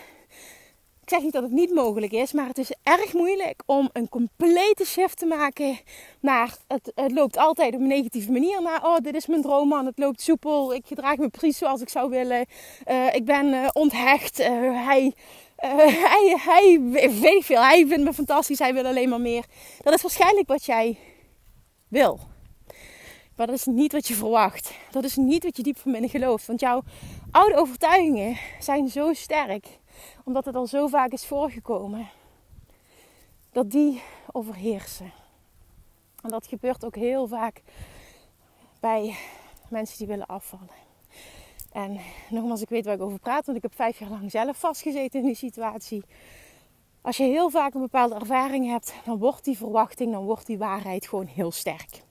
Ik 1.02 1.10
zeg 1.10 1.22
niet 1.22 1.34
dat 1.34 1.44
het 1.44 1.52
niet 1.52 1.74
mogelijk 1.74 2.12
is, 2.12 2.34
maar 2.34 2.48
het 2.48 2.58
is 2.58 2.74
erg 2.84 3.14
moeilijk 3.14 3.64
om 3.66 3.90
een 3.94 4.10
complete 4.10 4.86
shift 4.86 5.18
te 5.18 5.26
maken 5.26 5.78
naar 6.20 6.58
het, 6.68 6.92
het 6.96 7.12
loopt 7.12 7.38
altijd 7.38 7.74
op 7.74 7.80
een 7.80 7.88
negatieve 7.88 8.32
manier. 8.32 8.62
Naar 8.62 8.86
oh, 8.86 8.98
dit 8.98 9.16
is 9.16 9.28
mijn 9.28 9.42
droomman, 9.42 9.86
het 9.86 9.98
loopt 9.98 10.22
soepel, 10.22 10.74
ik 10.74 10.86
gedraag 10.86 11.18
me 11.18 11.30
precies 11.30 11.58
zoals 11.58 11.82
ik 11.82 11.90
zou 11.90 12.10
willen. 12.10 12.46
Uh, 12.88 13.16
ik 13.16 13.26
ben 13.26 13.46
uh, 13.46 13.68
onthecht, 13.74 14.38
hij, 14.38 15.14
hij, 15.56 16.36
hij, 16.40 16.80
weet 17.20 17.46
veel, 17.46 17.62
hij 17.62 17.88
vindt 17.88 18.04
me 18.04 18.14
fantastisch, 18.14 18.60
hij 18.60 18.74
wil 18.74 18.86
alleen 18.86 19.10
maar 19.10 19.22
meer. 19.22 19.46
Dat 19.82 19.94
is 19.94 20.02
waarschijnlijk 20.02 20.48
wat 20.48 20.66
jij 20.66 20.98
wil. 21.88 22.20
Maar 23.36 23.48
dat 23.48 23.56
is 23.56 23.66
niet 23.66 23.92
wat 23.92 24.08
je 24.08 24.14
verwacht. 24.14 24.74
Dat 24.92 25.04
is 25.04 25.16
niet 25.16 25.44
wat 25.44 25.58
je 25.58 25.64
diep 25.64 25.78
van 25.78 25.92
binnen 25.92 26.10
gelooft. 26.10 26.46
Want 26.48 26.60
jouw 26.60 26.84
oude 27.32 27.56
overtuigingen 27.56 28.38
zijn 28.60 28.88
zo 28.88 29.14
sterk 29.14 29.80
omdat 30.24 30.46
het 30.46 30.56
al 30.56 30.68
zo 30.68 30.88
vaak 30.88 31.12
is 31.12 31.26
voorgekomen, 31.26 32.10
dat 33.52 33.72
die 33.72 34.02
overheersen. 34.32 35.12
En 36.22 36.30
dat 36.30 36.48
gebeurt 36.48 36.86
ook 36.86 36.96
heel 36.96 37.28
vaak 37.28 37.62
bij 38.80 39.16
mensen 39.70 39.98
die 39.98 40.08
willen 40.08 40.26
afvallen. 40.26 40.85
En 41.76 42.00
nogmaals, 42.30 42.62
ik 42.62 42.70
weet 42.70 42.86
waar 42.86 42.96
ik 42.96 43.02
over 43.02 43.20
praat, 43.20 43.46
want 43.46 43.58
ik 43.58 43.64
heb 43.64 43.76
vijf 43.76 44.00
jaar 44.00 44.10
lang 44.10 44.32
zelf 44.32 44.58
vastgezeten 44.58 45.20
in 45.20 45.26
die 45.26 45.36
situatie. 45.36 46.04
Als 47.02 47.18
je 47.18 47.24
heel 47.24 47.50
vaak 47.50 47.74
een 47.74 47.82
bepaalde 47.82 48.16
ervaring 48.16 48.68
hebt, 48.68 48.94
dan 49.06 49.18
wordt 49.18 49.44
die 49.44 49.58
verwachting, 49.58 50.12
dan 50.12 50.24
wordt 50.24 50.46
die 50.46 50.58
waarheid 50.58 51.08
gewoon 51.08 51.26
heel 51.26 51.52
sterk 51.52 52.04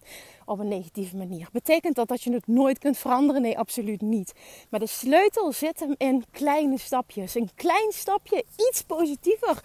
op 0.45 0.59
een 0.59 0.69
negatieve 0.69 1.17
manier. 1.17 1.49
Betekent 1.53 1.95
dat 1.95 2.09
dat 2.09 2.23
je 2.23 2.33
het 2.33 2.47
nooit 2.47 2.79
kunt 2.79 2.99
veranderen? 2.99 3.43
Nee, 3.43 3.59
absoluut 3.59 4.01
niet. 4.01 4.33
Maar 4.71 4.81
de 4.81 4.87
sleutel 4.87 5.53
zit 5.53 5.81
hem 5.81 5.95
in 5.97 6.25
kleine 6.31 6.79
stapjes. 6.79 7.35
Een 7.35 7.51
klein 7.55 7.93
stapje, 7.93 8.45
iets 8.71 8.83
positiever, 8.83 9.65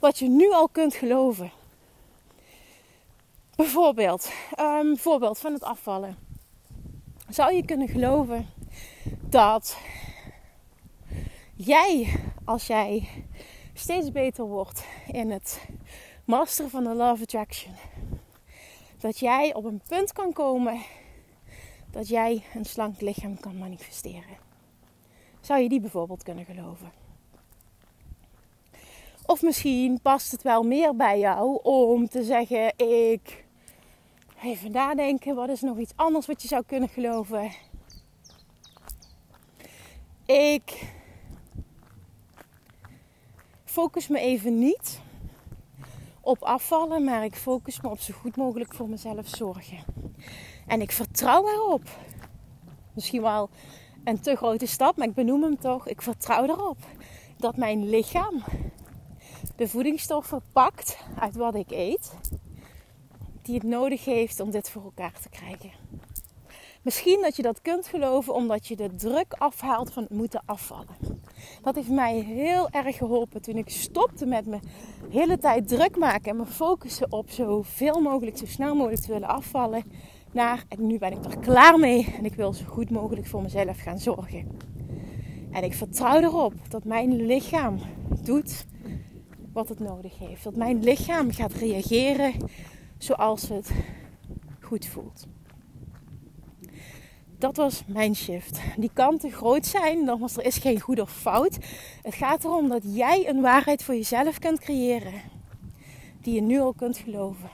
wat 0.00 0.18
je 0.18 0.28
nu 0.28 0.50
al 0.50 0.68
kunt 0.68 0.94
geloven. 0.94 1.52
Bijvoorbeeld, 3.56 4.30
um, 4.60 4.98
voorbeeld 4.98 5.38
van 5.38 5.52
het 5.52 5.62
afvallen. 5.62 6.16
Zou 7.28 7.54
je 7.54 7.64
kunnen 7.64 7.88
geloven 7.88 8.46
dat 9.20 9.78
jij, 11.54 12.20
als 12.44 12.66
jij 12.66 13.08
steeds 13.74 14.12
beter 14.12 14.44
wordt 14.44 14.84
in 15.06 15.30
het 15.30 15.68
masteren 16.24 16.70
van 16.70 16.84
de 16.84 16.94
Love 16.94 17.22
Attraction, 17.22 17.74
dat 18.98 19.18
jij 19.18 19.54
op 19.54 19.64
een 19.64 19.82
punt 19.88 20.12
kan 20.12 20.32
komen 20.32 20.82
dat 21.90 22.08
jij 22.08 22.42
een 22.54 22.64
slank 22.64 23.00
lichaam 23.00 23.40
kan 23.40 23.58
manifesteren. 23.58 24.38
Zou 25.40 25.60
je 25.60 25.68
die 25.68 25.80
bijvoorbeeld 25.80 26.22
kunnen 26.22 26.44
geloven? 26.44 26.92
Of 29.26 29.42
misschien 29.42 30.00
past 30.02 30.32
het 30.32 30.42
wel 30.42 30.62
meer 30.62 30.96
bij 30.96 31.18
jou 31.18 31.58
om 31.62 32.08
te 32.08 32.22
zeggen: 32.22 32.72
Ik. 32.76 33.44
Even 34.42 34.70
nadenken, 34.70 35.34
wat 35.34 35.48
is 35.48 35.60
nog 35.60 35.78
iets 35.78 35.92
anders 35.96 36.26
wat 36.26 36.42
je 36.42 36.48
zou 36.48 36.62
kunnen 36.66 36.88
geloven? 36.88 37.50
Ik 40.30 40.92
focus 43.64 44.08
me 44.08 44.18
even 44.18 44.58
niet 44.58 45.00
op 46.20 46.42
afvallen, 46.42 47.04
maar 47.04 47.24
ik 47.24 47.36
focus 47.36 47.80
me 47.80 47.88
op 47.88 47.98
zo 47.98 48.14
goed 48.14 48.36
mogelijk 48.36 48.74
voor 48.74 48.88
mezelf 48.88 49.28
zorgen. 49.28 49.78
En 50.66 50.80
ik 50.80 50.92
vertrouw 50.92 51.48
erop. 51.48 51.82
Misschien 52.92 53.22
wel 53.22 53.50
een 54.04 54.20
te 54.20 54.36
grote 54.36 54.66
stap, 54.66 54.96
maar 54.96 55.08
ik 55.08 55.14
benoem 55.14 55.42
hem 55.42 55.58
toch. 55.58 55.88
Ik 55.88 56.02
vertrouw 56.02 56.44
erop 56.44 56.78
dat 57.36 57.56
mijn 57.56 57.88
lichaam 57.88 58.42
de 59.56 59.68
voedingsstoffen 59.68 60.42
pakt 60.52 60.98
uit 61.18 61.34
wat 61.34 61.54
ik 61.54 61.70
eet, 61.70 62.12
die 63.42 63.54
het 63.54 63.64
nodig 63.64 64.04
heeft 64.04 64.40
om 64.40 64.50
dit 64.50 64.70
voor 64.70 64.82
elkaar 64.82 65.20
te 65.20 65.28
krijgen. 65.28 65.70
Misschien 66.82 67.20
dat 67.22 67.36
je 67.36 67.42
dat 67.42 67.60
kunt 67.60 67.86
geloven 67.86 68.34
omdat 68.34 68.66
je 68.66 68.76
de 68.76 68.94
druk 68.94 69.32
afhaalt 69.38 69.92
van 69.92 70.02
het 70.02 70.12
moeten 70.12 70.42
afvallen. 70.44 70.96
Dat 71.62 71.74
heeft 71.74 71.88
mij 71.88 72.20
heel 72.20 72.68
erg 72.68 72.96
geholpen 72.96 73.42
toen 73.42 73.56
ik 73.56 73.68
stopte 73.68 74.26
met 74.26 74.46
me 74.46 74.58
hele 75.10 75.38
tijd 75.38 75.68
druk 75.68 75.96
maken 75.96 76.30
en 76.30 76.36
me 76.36 76.46
focussen 76.46 77.12
op 77.12 77.30
zoveel 77.30 78.00
mogelijk, 78.00 78.36
zo 78.36 78.46
snel 78.46 78.74
mogelijk 78.74 79.02
te 79.02 79.12
willen 79.12 79.28
afvallen. 79.28 79.84
Naar 80.32 80.64
en 80.68 80.86
nu 80.86 80.98
ben 80.98 81.12
ik 81.12 81.24
er 81.24 81.38
klaar 81.38 81.78
mee 81.78 82.14
en 82.18 82.24
ik 82.24 82.34
wil 82.34 82.52
zo 82.52 82.64
goed 82.64 82.90
mogelijk 82.90 83.26
voor 83.26 83.42
mezelf 83.42 83.80
gaan 83.80 83.98
zorgen. 83.98 84.58
En 85.50 85.62
ik 85.62 85.74
vertrouw 85.74 86.20
erop 86.20 86.54
dat 86.68 86.84
mijn 86.84 87.26
lichaam 87.26 87.78
doet 88.24 88.66
wat 89.52 89.68
het 89.68 89.78
nodig 89.78 90.18
heeft. 90.18 90.44
Dat 90.44 90.56
mijn 90.56 90.82
lichaam 90.82 91.30
gaat 91.30 91.52
reageren 91.52 92.32
zoals 92.98 93.48
het 93.48 93.70
goed 94.60 94.86
voelt 94.86 95.26
dat 97.40 97.56
was 97.56 97.82
mijn 97.86 98.16
shift. 98.16 98.60
Die 98.76 98.90
kan 98.92 99.18
te 99.18 99.30
groot 99.30 99.66
zijn, 99.66 100.04
nogmaals, 100.04 100.36
er 100.36 100.44
is 100.44 100.56
geen 100.56 100.80
goed 100.80 101.00
of 101.00 101.10
fout. 101.10 101.58
Het 102.02 102.14
gaat 102.14 102.44
erom 102.44 102.68
dat 102.68 102.82
jij 102.84 103.28
een 103.28 103.40
waarheid 103.40 103.82
voor 103.82 103.94
jezelf 103.94 104.38
kunt 104.38 104.60
creëren. 104.60 105.12
Die 106.20 106.34
je 106.34 106.40
nu 106.40 106.60
al 106.60 106.72
kunt 106.72 106.98
geloven. 106.98 107.50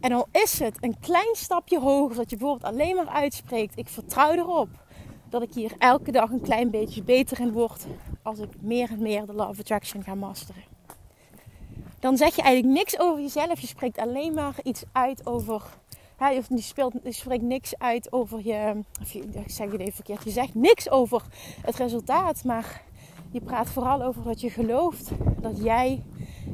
En 0.00 0.12
al 0.12 0.26
is 0.32 0.58
het 0.58 0.76
een 0.80 0.98
klein 1.00 1.34
stapje 1.34 1.78
hoger, 1.78 2.16
dat 2.16 2.30
je 2.30 2.36
bijvoorbeeld 2.36 2.72
alleen 2.72 2.96
maar 2.96 3.08
uitspreekt: 3.08 3.78
Ik 3.78 3.88
vertrouw 3.88 4.32
erop 4.32 4.68
dat 5.28 5.42
ik 5.42 5.54
hier 5.54 5.72
elke 5.78 6.12
dag 6.12 6.30
een 6.30 6.40
klein 6.40 6.70
beetje 6.70 7.02
beter 7.02 7.40
in 7.40 7.52
word. 7.52 7.86
Als 8.22 8.38
ik 8.38 8.50
meer 8.60 8.90
en 8.90 9.02
meer 9.02 9.26
de 9.26 9.32
Law 9.32 9.48
of 9.48 9.58
Attraction 9.58 10.02
ga 10.02 10.14
masteren. 10.14 10.62
Dan 12.00 12.16
zeg 12.16 12.36
je 12.36 12.42
eigenlijk 12.42 12.78
niks 12.78 12.98
over 12.98 13.20
jezelf. 13.20 13.60
Je 13.60 13.66
spreekt 13.66 13.98
alleen 13.98 14.34
maar 14.34 14.54
iets 14.62 14.82
uit 14.92 15.26
over 15.26 15.62
hij, 16.18 16.42
die, 16.48 16.62
speelt, 16.62 16.94
spreekt 17.04 17.42
niks 17.42 17.78
uit 17.78 18.12
over 18.12 18.46
je. 18.46 18.84
Of 19.00 19.14
ik 19.14 19.50
zeg 19.50 19.72
het 19.72 19.80
even 19.80 19.92
verkeerd. 19.92 20.24
Je 20.24 20.30
zegt 20.30 20.54
niks 20.54 20.90
over 20.90 21.22
het 21.62 21.76
resultaat. 21.76 22.44
Maar 22.44 22.82
je 23.30 23.40
praat 23.40 23.68
vooral 23.68 24.02
over 24.02 24.22
dat 24.22 24.40
je 24.40 24.50
gelooft 24.50 25.10
dat 25.40 25.62
jij 25.62 26.02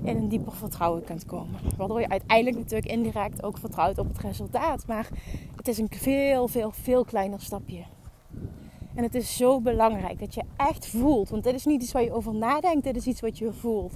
in 0.03 0.17
een 0.17 0.29
dieper 0.29 0.53
vertrouwen 0.53 1.05
kunt 1.05 1.27
komen. 1.27 1.61
Waardoor 1.77 2.01
je 2.01 2.09
uiteindelijk 2.09 2.57
natuurlijk 2.57 2.91
indirect 2.91 3.43
ook 3.43 3.59
vertrouwt 3.59 3.99
op 3.99 4.09
het 4.09 4.19
resultaat. 4.19 4.87
Maar 4.87 5.09
het 5.57 5.69
is 5.69 5.79
een 5.79 5.89
veel, 5.91 6.49
veel, 6.49 6.71
veel 6.71 7.05
kleiner 7.05 7.41
stapje. 7.41 7.85
En 8.95 9.03
het 9.03 9.15
is 9.15 9.37
zo 9.37 9.61
belangrijk 9.61 10.19
dat 10.19 10.35
je 10.35 10.43
echt 10.57 10.87
voelt. 10.87 11.29
Want 11.29 11.45
dit 11.45 11.55
is 11.55 11.65
niet 11.65 11.83
iets 11.83 11.93
waar 11.93 12.03
je 12.03 12.13
over 12.13 12.35
nadenkt, 12.35 12.85
dit 12.85 12.97
is 12.97 13.07
iets 13.07 13.21
wat 13.21 13.39
je 13.39 13.53
voelt. 13.53 13.95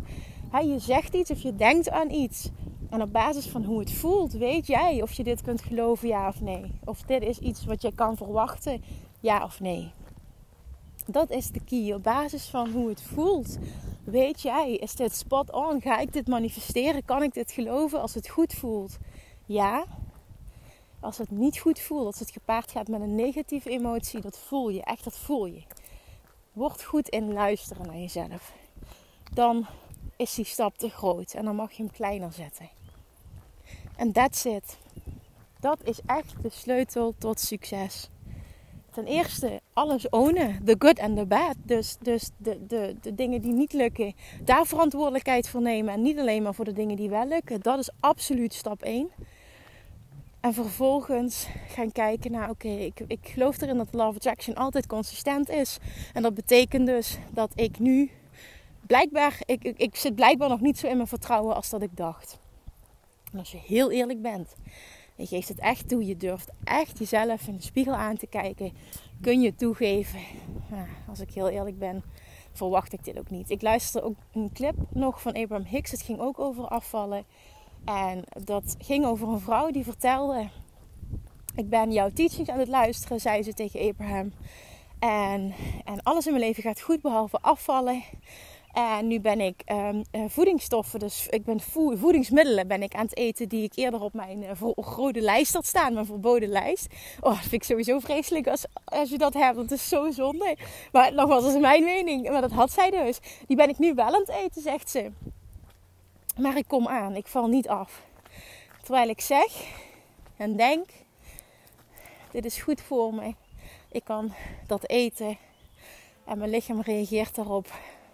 je 0.62 0.78
zegt 0.78 1.14
iets 1.14 1.30
of 1.30 1.40
je 1.40 1.54
denkt 1.54 1.90
aan 1.90 2.10
iets. 2.10 2.50
En 2.90 3.02
op 3.02 3.12
basis 3.12 3.46
van 3.46 3.64
hoe 3.64 3.78
het 3.78 3.92
voelt, 3.92 4.32
weet 4.32 4.66
jij 4.66 5.02
of 5.02 5.12
je 5.12 5.24
dit 5.24 5.42
kunt 5.42 5.62
geloven, 5.62 6.08
ja 6.08 6.28
of 6.28 6.40
nee. 6.40 6.78
Of 6.84 7.02
dit 7.02 7.22
is 7.22 7.38
iets 7.38 7.64
wat 7.64 7.82
je 7.82 7.94
kan 7.94 8.16
verwachten, 8.16 8.82
ja 9.20 9.44
of 9.44 9.60
nee. 9.60 9.90
Dat 11.06 11.30
is 11.30 11.50
de 11.50 11.64
key. 11.64 11.92
Op 11.92 12.02
basis 12.02 12.44
van 12.46 12.70
hoe 12.70 12.88
het 12.88 13.02
voelt, 13.02 13.58
weet 14.04 14.42
jij, 14.42 14.74
is 14.74 14.94
dit 14.94 15.14
spot 15.14 15.52
on? 15.52 15.80
Ga 15.80 15.98
ik 15.98 16.12
dit 16.12 16.26
manifesteren? 16.26 17.04
Kan 17.04 17.22
ik 17.22 17.34
dit 17.34 17.52
geloven 17.52 18.00
als 18.00 18.14
het 18.14 18.28
goed 18.28 18.54
voelt? 18.54 18.98
Ja. 19.46 19.84
Als 21.00 21.18
het 21.18 21.30
niet 21.30 21.58
goed 21.58 21.80
voelt, 21.80 22.06
als 22.06 22.18
het 22.18 22.30
gepaard 22.30 22.70
gaat 22.70 22.88
met 22.88 23.00
een 23.00 23.14
negatieve 23.14 23.70
emotie, 23.70 24.20
dat 24.20 24.38
voel 24.38 24.68
je. 24.68 24.82
Echt, 24.82 25.04
dat 25.04 25.18
voel 25.18 25.46
je. 25.46 25.62
Word 26.52 26.82
goed 26.82 27.08
in 27.08 27.32
luisteren 27.32 27.86
naar 27.86 27.98
jezelf. 27.98 28.54
Dan 29.32 29.66
is 30.16 30.34
die 30.34 30.44
stap 30.44 30.78
te 30.78 30.88
groot 30.88 31.34
en 31.34 31.44
dan 31.44 31.56
mag 31.56 31.72
je 31.72 31.82
hem 31.82 31.92
kleiner 31.92 32.32
zetten. 32.32 32.77
En 33.98 34.12
that's 34.12 34.44
it. 34.44 34.78
Dat 35.60 35.78
is 35.82 36.00
echt 36.06 36.34
de 36.42 36.50
sleutel 36.50 37.14
tot 37.18 37.40
succes. 37.40 38.08
Ten 38.90 39.06
eerste 39.06 39.60
alles 39.72 40.08
ownen. 40.08 40.64
The 40.64 40.74
good 40.78 40.98
and 40.98 41.16
the 41.16 41.26
bad. 41.26 41.54
Dus, 41.62 41.96
dus 42.00 42.30
de, 42.36 42.66
de, 42.66 42.96
de 43.00 43.14
dingen 43.14 43.40
die 43.40 43.52
niet 43.52 43.72
lukken, 43.72 44.14
daar 44.44 44.66
verantwoordelijkheid 44.66 45.48
voor 45.48 45.62
nemen. 45.62 45.94
En 45.94 46.02
niet 46.02 46.18
alleen 46.18 46.42
maar 46.42 46.54
voor 46.54 46.64
de 46.64 46.72
dingen 46.72 46.96
die 46.96 47.08
wel 47.08 47.26
lukken. 47.26 47.60
Dat 47.60 47.78
is 47.78 47.90
absoluut 48.00 48.54
stap 48.54 48.82
1. 48.82 49.10
En 50.40 50.54
vervolgens 50.54 51.46
gaan 51.68 51.92
kijken 51.92 52.30
naar, 52.30 52.50
oké, 52.50 52.68
ik, 52.68 53.00
ik 53.06 53.20
geloof 53.22 53.60
erin 53.60 53.76
dat 53.76 53.88
Love 53.94 54.16
Attraction 54.16 54.54
altijd 54.54 54.86
consistent 54.86 55.48
is. 55.48 55.78
En 56.12 56.22
dat 56.22 56.34
betekent 56.34 56.86
dus 56.86 57.18
dat 57.30 57.52
ik 57.54 57.78
nu 57.78 58.10
blijkbaar, 58.86 59.40
ik, 59.44 59.62
ik 59.62 59.96
zit 59.96 60.14
blijkbaar 60.14 60.48
nog 60.48 60.60
niet 60.60 60.78
zo 60.78 60.86
in 60.86 60.96
mijn 60.96 61.08
vertrouwen 61.08 61.54
als 61.54 61.70
dat 61.70 61.82
ik 61.82 61.96
dacht. 61.96 62.38
En 63.32 63.38
als 63.38 63.50
je 63.50 63.58
heel 63.58 63.90
eerlijk 63.90 64.22
bent, 64.22 64.54
je 65.16 65.26
geeft 65.26 65.48
het 65.48 65.58
echt 65.58 65.88
toe, 65.88 66.06
je 66.06 66.16
durft 66.16 66.50
echt 66.64 66.98
jezelf 66.98 67.46
in 67.46 67.56
de 67.56 67.62
spiegel 67.62 67.94
aan 67.94 68.16
te 68.16 68.26
kijken, 68.26 68.72
kun 69.20 69.40
je 69.40 69.54
toegeven. 69.54 70.20
als 71.08 71.20
ik 71.20 71.30
heel 71.30 71.48
eerlijk 71.48 71.78
ben, 71.78 72.02
verwacht 72.52 72.92
ik 72.92 73.04
dit 73.04 73.18
ook 73.18 73.30
niet. 73.30 73.50
Ik 73.50 73.62
luisterde 73.62 74.06
ook 74.06 74.16
een 74.32 74.52
clip 74.52 74.74
nog 74.90 75.20
van 75.20 75.34
Abraham 75.34 75.66
Hicks, 75.66 75.90
het 75.90 76.02
ging 76.02 76.18
ook 76.18 76.38
over 76.38 76.68
afvallen. 76.68 77.24
En 77.84 78.24
dat 78.44 78.76
ging 78.78 79.04
over 79.04 79.28
een 79.28 79.40
vrouw 79.40 79.70
die 79.70 79.84
vertelde: 79.84 80.48
Ik 81.54 81.68
ben 81.68 81.92
jouw 81.92 82.10
teachings 82.10 82.50
aan 82.50 82.58
het 82.58 82.68
luisteren, 82.68 83.20
zei 83.20 83.42
ze 83.42 83.54
tegen 83.54 83.88
Abraham. 83.88 84.32
En, 84.98 85.54
en 85.84 86.02
alles 86.02 86.26
in 86.26 86.32
mijn 86.32 86.44
leven 86.44 86.62
gaat 86.62 86.80
goed 86.80 87.00
behalve 87.00 87.38
afvallen. 87.40 88.02
En 88.72 89.06
nu 89.06 89.20
ben 89.20 89.40
ik 89.40 89.62
um, 89.66 90.04
voedingsstoffen, 90.28 90.98
dus 90.98 91.26
ik 91.28 91.44
ben 91.44 91.60
voedingsmiddelen 91.98 92.68
ben 92.68 92.82
ik 92.82 92.94
aan 92.94 93.04
het 93.04 93.16
eten 93.16 93.48
die 93.48 93.62
ik 93.62 93.72
eerder 93.74 94.00
op 94.00 94.12
mijn 94.12 94.42
uh, 94.42 95.08
lijst 95.12 95.52
had 95.52 95.66
staan, 95.66 95.92
mijn 95.92 96.06
verboden 96.06 96.48
lijst. 96.48 96.86
Oh, 97.20 97.30
dat 97.30 97.38
vind 97.38 97.52
ik 97.52 97.62
sowieso 97.62 97.98
vreselijk 97.98 98.46
als, 98.46 98.64
als 98.84 99.10
je 99.10 99.18
dat 99.18 99.34
hebt. 99.34 99.56
Dat 99.56 99.70
is 99.70 99.88
zo 99.88 100.10
zonde. 100.10 100.56
Maar 100.92 101.14
nogmaals, 101.14 101.44
dat 101.44 101.54
is 101.54 101.60
mijn 101.60 101.84
mening. 101.84 102.30
Maar 102.30 102.40
dat 102.40 102.52
had 102.52 102.72
zij 102.72 102.90
dus. 102.90 103.18
Die 103.46 103.56
ben 103.56 103.68
ik 103.68 103.78
nu 103.78 103.94
wel 103.94 104.06
aan 104.06 104.20
het 104.20 104.28
eten, 104.28 104.62
zegt 104.62 104.90
ze. 104.90 105.10
Maar 106.36 106.56
ik 106.56 106.68
kom 106.68 106.88
aan, 106.88 107.16
ik 107.16 107.26
val 107.26 107.46
niet 107.46 107.68
af. 107.68 108.02
Terwijl 108.82 109.08
ik 109.08 109.20
zeg 109.20 109.66
en 110.36 110.56
denk, 110.56 110.90
dit 112.30 112.44
is 112.44 112.62
goed 112.62 112.80
voor 112.80 113.14
me. 113.14 113.34
Ik 113.90 114.04
kan 114.04 114.32
dat 114.66 114.88
eten 114.88 115.38
en 116.24 116.38
mijn 116.38 116.50
lichaam 116.50 116.80
reageert 116.80 117.34
daarop 117.34 117.70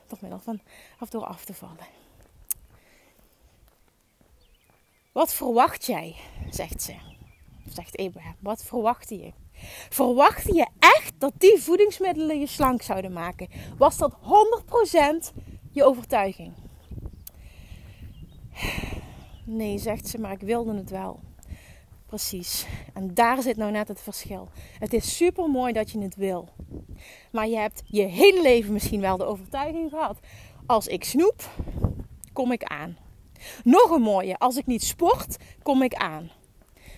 door 0.08 0.18
middel 0.20 0.40
van 0.40 0.60
of 1.00 1.08
door 1.08 1.24
af 1.24 1.44
te 1.44 1.54
vallen. 1.54 1.86
Wat 5.12 5.34
verwacht 5.34 5.86
jij? 5.86 6.16
zegt 6.50 6.82
ze. 6.82 6.94
Zegt 7.68 7.96
Abraham, 7.96 8.36
wat 8.40 8.64
verwachtte 8.64 9.18
je? 9.18 9.32
Verwachtte 9.88 10.54
je 10.54 10.66
echt 10.78 11.12
dat 11.18 11.32
die 11.38 11.58
voedingsmiddelen 11.58 12.40
je 12.40 12.46
slank 12.46 12.82
zouden 12.82 13.12
maken? 13.12 13.48
Was 13.78 13.96
dat 13.96 14.16
100% 15.32 15.34
je 15.70 15.84
overtuiging? 15.84 16.52
Nee, 19.44 19.78
zegt 19.78 20.08
ze, 20.08 20.18
maar 20.18 20.32
ik 20.32 20.40
wilde 20.40 20.74
het 20.74 20.90
wel. 20.90 21.20
Precies. 22.06 22.66
En 22.92 23.14
daar 23.14 23.42
zit 23.42 23.56
nou 23.56 23.70
net 23.70 23.88
het 23.88 24.00
verschil. 24.00 24.48
Het 24.78 24.92
is 24.92 25.16
super 25.16 25.50
mooi 25.50 25.72
dat 25.72 25.90
je 25.90 26.00
het 26.00 26.16
wil. 26.16 26.48
Maar 27.32 27.48
je 27.48 27.56
hebt 27.56 27.82
je 27.86 28.02
hele 28.02 28.42
leven 28.42 28.72
misschien 28.72 29.00
wel 29.00 29.16
de 29.16 29.24
overtuiging 29.24 29.90
gehad. 29.90 30.18
Als 30.66 30.86
ik 30.86 31.04
snoep, 31.04 31.50
kom 32.32 32.52
ik 32.52 32.62
aan. 32.62 32.96
Nog 33.64 33.90
een 33.90 34.02
mooie. 34.02 34.38
Als 34.38 34.56
ik 34.56 34.66
niet 34.66 34.84
sport, 34.84 35.36
kom 35.62 35.82
ik 35.82 35.94
aan. 35.94 36.30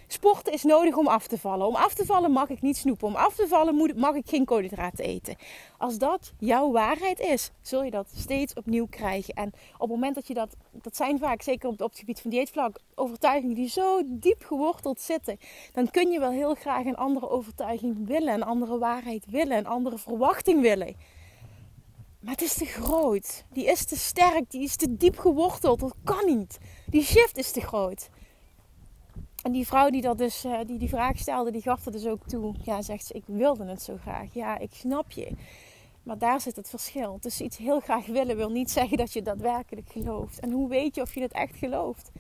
Sporten 0.06 0.52
is 0.52 0.62
nodig 0.62 0.96
om 0.96 1.06
af 1.06 1.26
te 1.26 1.38
vallen. 1.38 1.66
Om 1.66 1.74
af 1.74 1.94
te 1.94 2.04
vallen 2.04 2.30
mag 2.30 2.48
ik 2.48 2.62
niet 2.62 2.76
snoepen. 2.76 3.08
Om 3.08 3.14
af 3.14 3.34
te 3.34 3.48
vallen 3.48 3.92
mag 3.96 4.14
ik 4.14 4.28
geen 4.28 4.44
koolhydraten 4.44 5.04
eten. 5.04 5.36
Als 5.78 5.98
dat 5.98 6.32
jouw 6.38 6.72
waarheid 6.72 7.20
is, 7.20 7.50
zul 7.62 7.84
je 7.84 7.90
dat 7.90 8.08
steeds 8.16 8.54
opnieuw 8.54 8.86
krijgen. 8.86 9.34
En 9.34 9.52
op 9.74 9.80
het 9.80 9.88
moment 9.88 10.14
dat 10.14 10.26
je 10.26 10.34
dat, 10.34 10.56
dat 10.72 10.96
zijn 10.96 11.18
vaak, 11.18 11.42
zeker 11.42 11.68
op, 11.68 11.78
het 11.78 11.98
gebied 11.98 12.20
van 12.20 12.30
dieetvlak, 12.30 12.78
overtuigingen 12.94 13.54
die 13.54 13.68
zo 13.68 14.02
diep 14.04 14.44
geworteld 14.44 15.00
zitten. 15.00 15.38
Dan 15.72 15.90
kun 15.90 16.10
je 16.10 16.18
wel 16.18 16.30
heel 16.30 16.54
graag 16.54 16.84
een 16.84 16.96
andere 16.96 17.28
overtuiging 17.28 18.06
willen, 18.06 18.34
een 18.34 18.42
andere 18.42 18.78
waarheid 18.78 19.24
willen, 19.30 19.56
een 19.56 19.66
andere 19.66 19.98
verwachting 19.98 20.60
willen. 20.60 20.96
Maar 22.20 22.34
het 22.34 22.42
is 22.42 22.54
te 22.54 22.64
groot. 22.64 23.44
Die 23.52 23.64
is 23.64 23.84
te 23.84 23.96
sterk. 23.96 24.50
Die 24.50 24.62
is 24.62 24.76
te 24.76 24.96
diep 24.96 25.18
geworteld. 25.18 25.80
Dat 25.80 25.94
kan 26.04 26.26
niet. 26.26 26.58
Die 26.86 27.02
shift 27.02 27.38
is 27.38 27.50
te 27.50 27.60
groot. 27.60 28.08
En 29.46 29.52
die 29.52 29.66
vrouw 29.66 29.90
die, 29.90 30.02
dat 30.02 30.18
dus, 30.18 30.44
uh, 30.44 30.58
die 30.66 30.78
die 30.78 30.88
vraag 30.88 31.18
stelde, 31.18 31.50
die 31.50 31.62
gaf 31.62 31.86
er 31.86 31.92
dus 31.92 32.06
ook 32.06 32.26
toe. 32.26 32.54
Ja, 32.62 32.82
zegt 32.82 33.06
ze, 33.06 33.14
ik 33.14 33.22
wilde 33.26 33.64
het 33.64 33.82
zo 33.82 33.96
graag. 34.00 34.34
Ja, 34.34 34.58
ik 34.58 34.74
snap 34.74 35.10
je. 35.10 35.30
Maar 36.02 36.18
daar 36.18 36.40
zit 36.40 36.56
het 36.56 36.68
verschil. 36.68 37.18
Dus 37.20 37.40
iets 37.40 37.56
heel 37.56 37.80
graag 37.80 38.06
willen 38.06 38.36
wil 38.36 38.50
niet 38.50 38.70
zeggen 38.70 38.96
dat 38.96 39.12
je 39.12 39.22
daadwerkelijk 39.22 39.88
gelooft. 39.88 40.40
En 40.40 40.50
hoe 40.50 40.68
weet 40.68 40.94
je 40.94 41.00
of 41.00 41.14
je 41.14 41.20
het 41.20 41.32
echt 41.32 41.56
gelooft? 41.56 42.10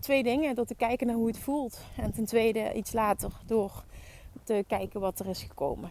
Twee 0.00 0.22
dingen. 0.22 0.54
Door 0.54 0.64
te 0.64 0.74
kijken 0.74 1.06
naar 1.06 1.16
hoe 1.16 1.26
het 1.26 1.38
voelt. 1.38 1.80
En 1.96 2.12
ten 2.12 2.24
tweede 2.24 2.72
iets 2.74 2.92
later 2.92 3.32
door 3.46 3.84
te 4.44 4.64
kijken 4.66 5.00
wat 5.00 5.20
er 5.20 5.26
is 5.28 5.42
gekomen. 5.42 5.90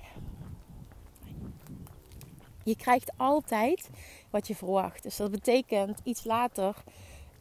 Je 2.63 2.75
krijgt 2.75 3.11
altijd 3.17 3.89
wat 4.29 4.47
je 4.47 4.55
verwacht. 4.55 5.03
Dus 5.03 5.15
dat 5.15 5.31
betekent 5.31 5.99
iets 6.03 6.23
later 6.23 6.83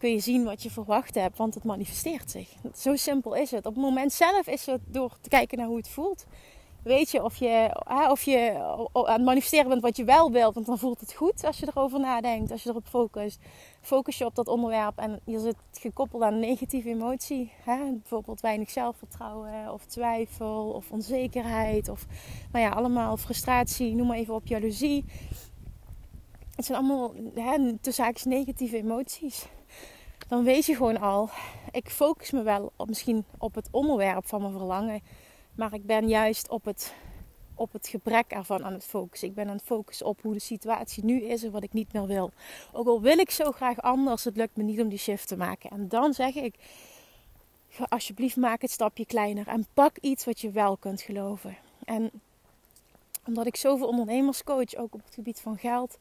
kun 0.00 0.10
je 0.10 0.20
zien 0.20 0.44
wat 0.44 0.62
je 0.62 0.70
verwacht 0.70 1.14
hebt, 1.14 1.38
want 1.38 1.54
het 1.54 1.64
manifesteert 1.64 2.30
zich. 2.30 2.48
Zo 2.74 2.96
simpel 2.96 3.34
is 3.34 3.50
het. 3.50 3.66
Op 3.66 3.74
het 3.74 3.82
moment 3.82 4.12
zelf 4.12 4.46
is 4.46 4.66
het 4.66 4.80
door 4.86 5.16
te 5.20 5.28
kijken 5.28 5.58
naar 5.58 5.66
hoe 5.66 5.76
het 5.76 5.88
voelt. 5.88 6.26
Weet 6.82 7.10
je 7.10 7.24
of 7.24 7.36
je, 7.36 7.82
of 8.10 8.22
je 8.22 8.58
aan 8.92 9.12
het 9.12 9.24
manifesteren 9.24 9.68
bent 9.68 9.82
wat 9.82 9.96
je 9.96 10.04
wel 10.04 10.30
wilt, 10.30 10.54
want 10.54 10.66
dan 10.66 10.78
voelt 10.78 11.00
het 11.00 11.12
goed 11.12 11.44
als 11.44 11.58
je 11.58 11.66
erover 11.66 12.00
nadenkt, 12.00 12.50
als 12.50 12.62
je 12.62 12.68
erop 12.68 12.86
focust. 12.86 13.40
Focus 13.80 14.18
je 14.18 14.24
op 14.24 14.34
dat 14.34 14.48
onderwerp 14.48 14.98
en 14.98 15.20
je 15.24 15.38
zit 15.38 15.56
gekoppeld 15.72 16.22
aan 16.22 16.32
een 16.32 16.40
negatieve 16.40 16.88
emotie. 16.88 17.52
Hè? 17.64 17.78
Bijvoorbeeld 17.92 18.40
weinig 18.40 18.70
zelfvertrouwen, 18.70 19.72
of 19.72 19.84
twijfel, 19.84 20.70
of 20.70 20.90
onzekerheid, 20.90 21.88
of 21.88 22.06
nou 22.52 22.64
ja, 22.64 22.70
allemaal 22.70 23.16
frustratie, 23.16 23.94
noem 23.94 24.06
maar 24.06 24.16
even 24.16 24.34
op, 24.34 24.46
jaloezie. 24.46 25.04
Het 26.56 26.64
zijn 26.64 26.78
allemaal 26.78 27.14
hè, 27.34 27.78
tussen 27.78 28.14
negatieve 28.24 28.76
emoties 28.76 29.46
dan 30.30 30.44
weet 30.44 30.66
je 30.66 30.74
gewoon 30.74 31.00
al, 31.00 31.30
ik 31.70 31.90
focus 31.90 32.30
me 32.30 32.42
wel 32.42 32.72
op, 32.76 32.88
misschien 32.88 33.24
op 33.38 33.54
het 33.54 33.68
onderwerp 33.70 34.26
van 34.26 34.40
mijn 34.40 34.52
verlangen, 34.52 35.02
maar 35.54 35.74
ik 35.74 35.86
ben 35.86 36.08
juist 36.08 36.48
op 36.48 36.64
het, 36.64 36.94
op 37.54 37.72
het 37.72 37.88
gebrek 37.88 38.30
ervan 38.30 38.64
aan 38.64 38.72
het 38.72 38.84
focussen. 38.84 39.28
Ik 39.28 39.34
ben 39.34 39.48
aan 39.48 39.56
het 39.56 39.64
focussen 39.64 40.06
op 40.06 40.22
hoe 40.22 40.32
de 40.32 40.40
situatie 40.40 41.04
nu 41.04 41.22
is 41.22 41.42
en 41.42 41.50
wat 41.50 41.62
ik 41.62 41.72
niet 41.72 41.92
meer 41.92 42.06
wil. 42.06 42.30
Ook 42.72 42.86
al 42.86 43.00
wil 43.00 43.18
ik 43.18 43.30
zo 43.30 43.50
graag 43.50 43.80
anders, 43.80 44.24
het 44.24 44.36
lukt 44.36 44.56
me 44.56 44.62
niet 44.62 44.80
om 44.80 44.88
die 44.88 44.98
shift 44.98 45.28
te 45.28 45.36
maken. 45.36 45.70
En 45.70 45.88
dan 45.88 46.14
zeg 46.14 46.34
ik, 46.34 46.54
alsjeblieft 47.88 48.36
maak 48.36 48.62
het 48.62 48.70
stapje 48.70 49.06
kleiner 49.06 49.48
en 49.48 49.66
pak 49.74 49.96
iets 49.98 50.24
wat 50.24 50.40
je 50.40 50.50
wel 50.50 50.76
kunt 50.76 51.00
geloven. 51.00 51.56
En 51.84 52.10
omdat 53.26 53.46
ik 53.46 53.56
zoveel 53.56 53.88
ondernemers 53.88 54.44
coach, 54.44 54.74
ook 54.74 54.94
op 54.94 55.04
het 55.04 55.14
gebied 55.14 55.40
van 55.40 55.58
geld, 55.58 55.98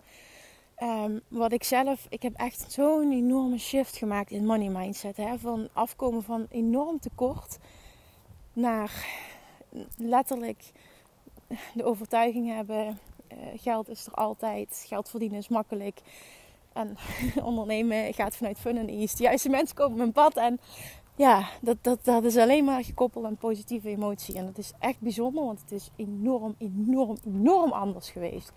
Um, 0.83 1.21
wat 1.27 1.51
ik 1.51 1.63
zelf, 1.63 2.05
ik 2.09 2.21
heb 2.21 2.33
echt 2.35 2.71
zo'n 2.71 3.11
enorme 3.11 3.57
shift 3.57 3.97
gemaakt 3.97 4.31
in 4.31 4.45
money 4.45 4.69
mindset. 4.69 5.17
Hè? 5.17 5.37
Van 5.37 5.69
afkomen 5.73 6.23
van 6.23 6.45
enorm 6.49 6.99
tekort 6.99 7.57
naar 8.53 9.07
letterlijk 9.97 10.71
de 11.73 11.83
overtuiging 11.83 12.47
hebben: 12.47 12.99
uh, 13.31 13.37
geld 13.55 13.89
is 13.89 14.05
er 14.05 14.13
altijd, 14.13 14.85
geld 14.87 15.09
verdienen 15.09 15.37
is 15.37 15.47
makkelijk. 15.47 16.01
En 16.73 16.97
ondernemen 17.43 18.13
gaat 18.13 18.35
vanuit 18.35 18.59
fun 18.59 18.77
en 18.77 18.89
ease. 18.89 19.15
De 19.15 19.23
juiste 19.23 19.49
mensen 19.49 19.75
komen 19.75 19.91
op 19.91 19.97
mijn 19.97 20.11
pad. 20.11 20.37
En 20.37 20.59
ja, 21.15 21.49
dat, 21.61 21.77
dat, 21.81 22.05
dat 22.05 22.23
is 22.23 22.37
alleen 22.37 22.65
maar 22.65 22.83
gekoppeld 22.83 23.25
aan 23.25 23.37
positieve 23.37 23.89
emotie. 23.89 24.35
En 24.35 24.45
dat 24.45 24.57
is 24.57 24.71
echt 24.79 24.99
bijzonder, 24.99 25.43
want 25.43 25.61
het 25.61 25.71
is 25.71 25.89
enorm, 25.95 26.55
enorm, 26.57 27.17
enorm 27.25 27.71
anders 27.71 28.09
geweest. 28.09 28.51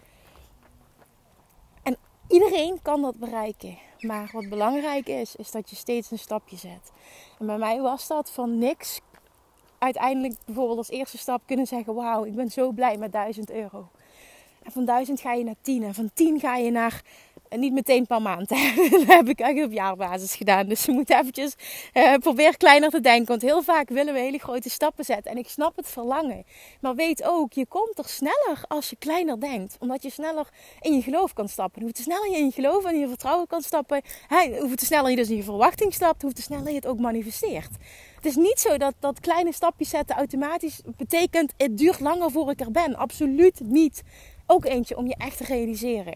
Iedereen 2.32 2.78
kan 2.82 3.02
dat 3.02 3.18
bereiken. 3.18 3.78
Maar 4.00 4.30
wat 4.32 4.48
belangrijk 4.48 5.08
is, 5.08 5.36
is 5.36 5.50
dat 5.50 5.70
je 5.70 5.76
steeds 5.76 6.10
een 6.10 6.18
stapje 6.18 6.56
zet. 6.56 6.92
En 7.38 7.46
bij 7.46 7.58
mij 7.58 7.80
was 7.80 8.06
dat 8.06 8.30
van 8.30 8.58
niks. 8.58 9.00
Uiteindelijk 9.78 10.34
bijvoorbeeld 10.44 10.78
als 10.78 10.90
eerste 10.90 11.18
stap 11.18 11.42
kunnen 11.46 11.66
zeggen: 11.66 11.94
Wauw, 11.94 12.24
ik 12.24 12.34
ben 12.34 12.50
zo 12.50 12.70
blij 12.70 12.96
met 12.96 13.12
1000 13.12 13.50
euro. 13.50 13.88
En 14.62 14.72
van 14.72 14.84
1000 14.84 15.20
ga 15.20 15.32
je 15.32 15.44
naar 15.44 15.54
10. 15.60 15.82
En 15.82 15.94
van 15.94 16.10
10 16.14 16.40
ga 16.40 16.56
je 16.56 16.70
naar 16.70 17.02
en 17.52 17.60
niet 17.60 17.72
meteen 17.72 18.06
per 18.06 18.22
maand. 18.22 18.48
dat 18.90 19.04
heb 19.06 19.28
ik 19.28 19.40
eigenlijk 19.40 19.66
op 19.66 19.72
jaarbasis 19.72 20.34
gedaan. 20.34 20.66
Dus 20.66 20.84
je 20.84 20.92
moet 20.92 21.10
eventjes 21.10 21.54
uh, 21.94 22.14
probeer 22.14 22.56
kleiner 22.56 22.90
te 22.90 23.00
denken. 23.00 23.26
Want 23.26 23.42
heel 23.42 23.62
vaak 23.62 23.88
willen 23.88 24.14
we 24.14 24.20
hele 24.20 24.38
grote 24.38 24.70
stappen 24.70 25.04
zetten. 25.04 25.30
En 25.30 25.38
ik 25.38 25.48
snap 25.48 25.76
het 25.76 25.88
verlangen. 25.88 26.44
Maar 26.80 26.94
weet 26.94 27.22
ook, 27.22 27.52
je 27.52 27.66
komt 27.66 27.98
er 27.98 28.08
sneller 28.08 28.64
als 28.68 28.90
je 28.90 28.96
kleiner 28.96 29.40
denkt. 29.40 29.76
Omdat 29.80 30.02
je 30.02 30.10
sneller 30.10 30.48
in 30.80 30.94
je 30.94 31.02
geloof 31.02 31.32
kan 31.32 31.48
stappen. 31.48 31.82
Hoe 31.82 31.92
te 31.92 32.02
sneller 32.02 32.30
je 32.30 32.36
in 32.36 32.44
je 32.44 32.52
geloof 32.52 32.84
en 32.84 32.94
in 32.94 33.00
je 33.00 33.08
vertrouwen 33.08 33.46
kan 33.46 33.62
stappen. 33.62 34.02
Hoe 34.58 34.74
te 34.74 34.84
sneller 34.84 35.10
je 35.10 35.16
dus 35.16 35.30
in 35.30 35.36
je 35.36 35.42
verwachting 35.42 35.94
stapt. 35.94 36.22
Hoe 36.22 36.32
te 36.32 36.42
sneller 36.42 36.68
je 36.68 36.74
het 36.74 36.86
ook 36.86 36.98
manifesteert. 36.98 37.70
Het 38.14 38.24
is 38.24 38.36
niet 38.36 38.58
zo 38.58 38.76
dat, 38.76 38.94
dat 38.98 39.20
kleine 39.20 39.52
stapjes 39.52 39.88
zetten 39.88 40.16
automatisch 40.16 40.80
betekent... 40.96 41.52
het 41.56 41.78
duurt 41.78 42.00
langer 42.00 42.30
voor 42.30 42.50
ik 42.50 42.60
er 42.60 42.70
ben. 42.70 42.96
Absoluut 42.96 43.60
niet. 43.60 44.02
Ook 44.46 44.64
eentje 44.64 44.96
om 44.96 45.06
je 45.06 45.14
echt 45.18 45.36
te 45.36 45.44
realiseren 45.44 46.14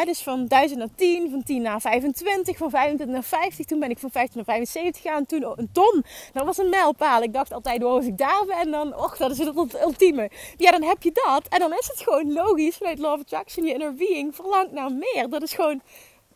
dus 0.00 0.22
van 0.22 0.46
1000 0.46 0.78
naar 0.78 0.88
10, 0.96 1.30
van 1.30 1.42
10 1.42 1.62
naar 1.62 1.80
25, 1.80 2.56
van 2.56 2.70
25 2.70 3.14
naar 3.14 3.24
50. 3.24 3.66
Toen 3.66 3.80
ben 3.80 3.90
ik 3.90 3.98
van 3.98 4.10
50 4.10 4.34
naar 4.34 4.44
75 4.44 5.02
gegaan. 5.02 5.26
Toen 5.26 5.52
een 5.56 5.72
ton. 5.72 6.04
Dat 6.32 6.44
was 6.44 6.58
een 6.58 6.68
mijlpaal. 6.68 7.22
Ik 7.22 7.32
dacht 7.32 7.52
altijd, 7.52 7.84
oh, 7.84 7.92
als 7.92 8.06
ik 8.06 8.18
daar 8.18 8.44
ben, 8.46 8.70
dan, 8.70 8.96
och, 8.96 9.16
dat 9.16 9.30
is 9.30 9.38
het 9.38 9.80
ultieme. 9.82 10.30
Ja, 10.56 10.70
dan 10.70 10.82
heb 10.82 11.02
je 11.02 11.10
dat. 11.12 11.48
En 11.48 11.58
dan 11.58 11.72
is 11.72 11.86
het 11.86 12.00
gewoon 12.00 12.32
logisch 12.32 12.76
vanuit 12.76 12.98
Love 12.98 13.20
Attraction, 13.20 13.66
je 13.66 13.72
inner 13.72 13.94
being 13.94 14.34
verlangt 14.34 14.72
naar 14.72 14.92
meer. 14.92 15.28
Dat 15.28 15.42
is 15.42 15.52
gewoon 15.54 15.82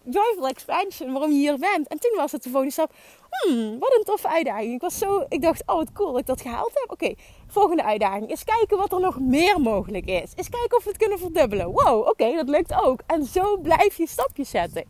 joyful 0.04 0.48
expansion, 0.48 1.12
waarom 1.12 1.30
je 1.30 1.36
hier 1.36 1.58
bent. 1.58 1.88
En 1.88 1.98
toen 1.98 2.16
was 2.16 2.32
het 2.32 2.42
de 2.42 2.48
volgende 2.48 2.72
stap, 2.72 2.92
hmm, 3.30 3.78
wat 3.78 3.94
een 3.94 4.04
toffe 4.04 4.28
uitdaging. 4.28 4.74
Ik 4.74 4.80
was 4.80 4.98
zo, 4.98 5.24
ik 5.28 5.42
dacht, 5.42 5.62
oh 5.66 5.76
wat 5.76 5.92
cool 5.92 6.10
dat 6.10 6.20
ik 6.20 6.26
dat 6.26 6.40
gehaald 6.40 6.70
heb. 6.74 6.90
Oké, 6.90 7.14
volgende 7.46 7.84
uitdaging. 7.84 8.30
Eens 8.30 8.44
kijken 8.44 8.76
wat 8.76 8.92
er 8.92 9.00
nog 9.00 9.20
meer 9.20 9.60
mogelijk 9.60 10.06
is. 10.06 10.32
Eens 10.34 10.48
kijken 10.48 10.76
of 10.76 10.84
we 10.84 10.88
het 10.88 10.98
kunnen 10.98 11.18
verdubbelen. 11.18 11.70
Wow, 11.70 12.08
oké, 12.08 12.34
dat 12.34 12.48
lukt 12.48 12.74
ook. 12.82 13.00
En 13.06 13.24
zo 13.24 13.56
blijf 13.56 13.96
je 13.96 14.06
stapjes 14.06 14.50
zetten. 14.50 14.84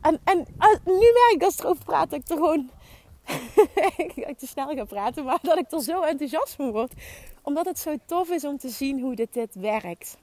En, 0.00 0.20
en 0.24 0.38
uh, 0.38 0.68
nu 0.84 0.94
merk 0.94 1.32
ik 1.34 1.42
als 1.42 1.54
ik 1.54 1.60
erover 1.60 1.84
praat 1.84 2.10
dat 2.10 2.20
ik 2.20 2.28
er 2.28 2.36
gewoon... 2.36 2.70
ik 4.28 4.38
te 4.38 4.46
snel 4.46 4.74
ga 4.74 4.84
praten, 4.84 5.24
maar 5.24 5.38
dat 5.42 5.58
ik 5.58 5.72
er 5.72 5.82
zo 5.82 6.02
enthousiast 6.02 6.54
van 6.54 6.70
word. 6.70 6.92
Omdat 7.42 7.66
het 7.66 7.78
zo 7.78 7.96
tof 8.06 8.30
is 8.30 8.44
om 8.44 8.58
te 8.58 8.68
zien 8.68 9.00
hoe 9.00 9.14
dit, 9.14 9.32
dit 9.32 9.54
werkt. 9.54 10.16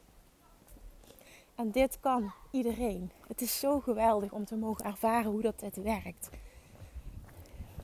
En 1.56 1.72
dit 1.72 2.00
kan 2.00 2.32
iedereen. 2.52 3.12
Het 3.28 3.42
is 3.42 3.60
zo 3.60 3.80
geweldig 3.80 4.32
om 4.32 4.46
te 4.46 4.56
mogen 4.56 4.86
ervaren 4.86 5.32
hoe 5.32 5.42
dat 5.42 5.62
het 5.62 5.76
werkt. 5.76 6.30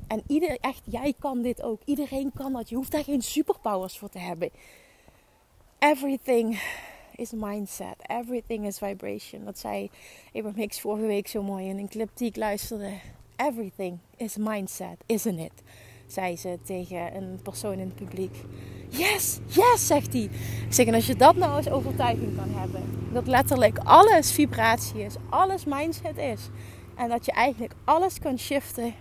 En 0.07 0.23
ieder, 0.27 0.57
echt, 0.61 0.81
jij 0.85 1.13
kan 1.19 1.41
dit 1.41 1.61
ook. 1.61 1.81
Iedereen 1.85 2.31
kan 2.33 2.53
dat. 2.53 2.69
Je 2.69 2.75
hoeft 2.75 2.91
daar 2.91 3.03
geen 3.03 3.21
superpowers 3.21 3.97
voor 3.97 4.09
te 4.09 4.19
hebben. 4.19 4.49
Everything 5.79 6.61
is 7.15 7.31
mindset. 7.31 7.95
Everything 8.01 8.65
is 8.65 8.77
vibration. 8.77 9.45
Dat 9.45 9.59
zei 9.59 9.89
Abraham 10.27 10.55
Hicks 10.59 10.81
vorige 10.81 11.07
week 11.07 11.27
zo 11.27 11.43
mooi 11.43 11.67
in 11.67 11.77
een 11.77 11.89
clip 11.89 12.09
die 12.13 12.27
ik 12.27 12.35
luisterde. 12.35 12.91
Everything 13.35 13.97
is 14.15 14.37
mindset, 14.37 14.97
isn't 15.05 15.39
it? 15.39 15.63
Zei 16.07 16.37
ze 16.37 16.59
tegen 16.63 17.15
een 17.15 17.39
persoon 17.43 17.73
in 17.73 17.79
het 17.79 17.95
publiek. 17.95 18.35
Yes, 18.89 19.39
yes, 19.47 19.87
zegt 19.87 20.13
hij. 20.13 20.29
Zeg, 20.69 20.85
en 20.85 20.93
als 20.93 21.07
je 21.07 21.15
dat 21.15 21.35
nou 21.35 21.51
als 21.51 21.69
overtuiging 21.69 22.35
kan 22.35 22.49
hebben. 22.49 23.09
Dat 23.13 23.27
letterlijk 23.27 23.77
alles 23.77 24.31
vibratie 24.31 25.01
is. 25.01 25.15
Alles 25.29 25.65
mindset 25.65 26.17
is. 26.17 26.49
En 26.95 27.09
dat 27.09 27.25
je 27.25 27.31
eigenlijk 27.31 27.73
alles 27.83 28.19
kan 28.19 28.39
shiften 28.39 28.93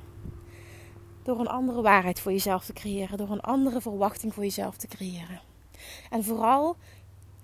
door 1.26 1.40
een 1.40 1.48
andere 1.48 1.82
waarheid 1.82 2.20
voor 2.20 2.32
jezelf 2.32 2.64
te 2.64 2.72
creëren. 2.72 3.18
Door 3.18 3.30
een 3.30 3.40
andere 3.40 3.80
verwachting 3.80 4.34
voor 4.34 4.42
jezelf 4.42 4.76
te 4.76 4.86
creëren. 4.86 5.40
En 6.10 6.24
vooral 6.24 6.76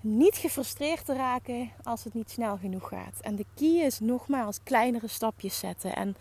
niet 0.01 0.37
gefrustreerd 0.37 1.05
te 1.05 1.15
raken 1.15 1.71
als 1.83 2.05
het 2.05 2.15
niet 2.15 2.31
snel 2.31 2.57
genoeg 2.57 2.89
gaat. 2.89 3.21
En 3.21 3.37
de 3.37 3.47
key 3.55 3.85
is 3.85 4.01
nogmaals 4.01 4.59
kleinere 4.63 5.09
stapjes 5.09 5.59
zetten. 5.59 5.97
En 5.97 6.17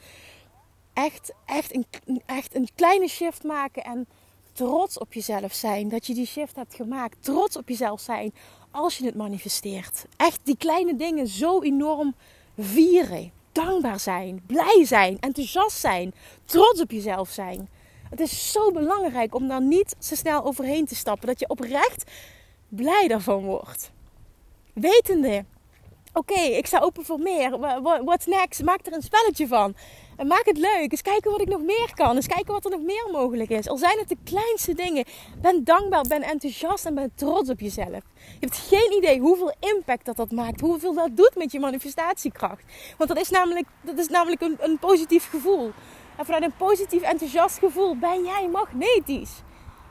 echt, 0.94 1.34
echt, 1.46 1.76
een, 1.76 1.86
echt 2.26 2.56
een 2.56 2.68
kleine 2.76 3.08
shift 3.08 3.44
maken. 3.44 3.84
En 3.84 4.08
trots 4.54 4.98
op 4.98 5.14
jezelf 5.14 5.54
zijn 5.54 5.90
dat 5.90 6.08
je 6.08 6.14
die 6.14 6.26
shift 6.26 6.56
hebt 6.56 6.76
gemaakt. 6.76 7.18
Trots 7.20 7.58
op 7.58 7.70
jezelf 7.70 8.00
zijn 8.00 8.34
als 8.72 8.98
je 8.98 9.06
het 9.06 9.16
manifesteert. 9.16 10.06
Echt 10.18 10.40
die 10.44 10.58
kleine 10.58 10.96
dingen 10.96 11.28
zo 11.28 11.62
enorm 11.62 12.16
vieren. 12.58 13.32
Dankbaar 13.52 14.00
zijn, 14.00 14.44
blij 14.46 14.86
zijn, 14.86 15.18
enthousiast 15.20 15.78
zijn, 15.78 16.14
trots 16.46 16.82
op 16.82 16.92
jezelf 16.92 17.30
zijn. 17.30 17.70
Het 18.10 18.20
is 18.20 18.52
zo 18.52 18.72
belangrijk 18.72 19.36
om 19.36 19.48
daar 19.48 19.62
niet 19.62 19.96
zo 20.00 20.16
snel 20.16 20.44
overheen 20.44 20.86
te 20.86 20.96
stappen. 20.96 21.28
Dat 21.28 21.40
je 21.40 21.50
oprecht 21.50 22.12
blij 22.70 23.08
daarvan 23.08 23.44
wordt. 23.44 23.92
Wetende, 24.74 25.46
oké, 26.14 26.40
ik 26.40 26.66
sta 26.66 26.80
open 26.80 27.06
voor 27.06 27.20
meer. 27.20 27.60
What's 28.04 28.26
next? 28.26 28.64
Maak 28.64 28.86
er 28.86 28.94
een 28.94 29.02
spelletje 29.02 29.48
van. 29.48 29.76
En 30.16 30.28
maak 30.28 30.46
het 30.46 30.58
leuk. 30.58 30.92
Eens 30.92 31.02
kijken 31.02 31.32
wat 31.32 31.42
ik 31.42 31.48
nog 31.48 31.62
meer 31.62 31.92
kan. 31.96 32.16
Eens 32.16 32.28
kijken 32.28 32.54
wat 32.54 32.66
er 32.66 32.72
nog 32.72 32.82
meer 32.82 33.08
mogelijk 33.12 33.50
is. 33.50 33.70
Al 33.70 33.78
zijn 33.78 34.00
het 34.00 34.10
de 34.10 34.18
kleinste 34.24 34.74
dingen. 34.74 35.06
Ben 35.42 35.64
dankbaar, 35.64 36.04
ben 36.08 36.22
enthousiast 36.22 36.86
en 36.86 36.96
ben 36.96 37.12
trots 37.16 37.50
op 37.50 37.60
jezelf. 37.60 38.04
Je 38.16 38.46
hebt 38.46 38.58
geen 38.58 38.94
idee 38.98 39.20
hoeveel 39.20 39.54
impact 39.60 40.06
dat 40.06 40.16
dat 40.16 40.32
maakt. 40.32 40.62
Hoeveel 40.62 40.94
dat 40.94 41.18
doet 41.18 41.36
met 41.36 41.52
je 41.52 41.60
manifestatiekracht. 41.60 42.64
Want 42.98 43.10
dat 43.10 43.20
is 43.20 43.30
namelijk, 43.30 43.68
dat 43.82 43.98
is 43.98 44.08
namelijk 44.08 44.42
een, 44.42 44.58
een 44.60 44.80
positief 44.80 45.30
gevoel. 45.30 45.72
En 46.18 46.26
vanuit 46.26 46.44
een 46.44 46.56
positief 46.58 47.02
enthousiast 47.02 47.58
gevoel 47.58 47.98
ben 47.98 48.24
jij 48.24 48.50
magnetisch. 48.52 49.42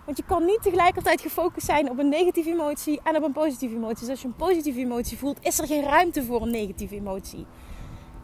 Want 0.05 0.17
je 0.17 0.25
kan 0.25 0.45
niet 0.45 0.63
tegelijkertijd 0.63 1.21
gefocust 1.21 1.67
zijn 1.67 1.91
op 1.91 1.99
een 1.99 2.09
negatieve 2.09 2.51
emotie 2.51 3.01
en 3.05 3.17
op 3.17 3.23
een 3.23 3.33
positieve 3.33 3.75
emotie. 3.75 3.99
Dus 3.99 4.09
als 4.09 4.21
je 4.21 4.27
een 4.27 4.37
positieve 4.37 4.81
emotie 4.81 5.19
voelt, 5.19 5.39
is 5.43 5.59
er 5.59 5.67
geen 5.67 5.83
ruimte 5.83 6.25
voor 6.25 6.43
een 6.43 6.51
negatieve 6.51 6.95
emotie. 6.95 7.47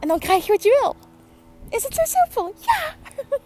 En 0.00 0.08
dan 0.08 0.18
krijg 0.18 0.46
je 0.46 0.52
wat 0.52 0.62
je 0.62 0.78
wil. 0.82 0.96
Is 1.68 1.82
het 1.82 1.94
zo 1.94 2.02
simpel? 2.04 2.54
Ja! 2.60 2.94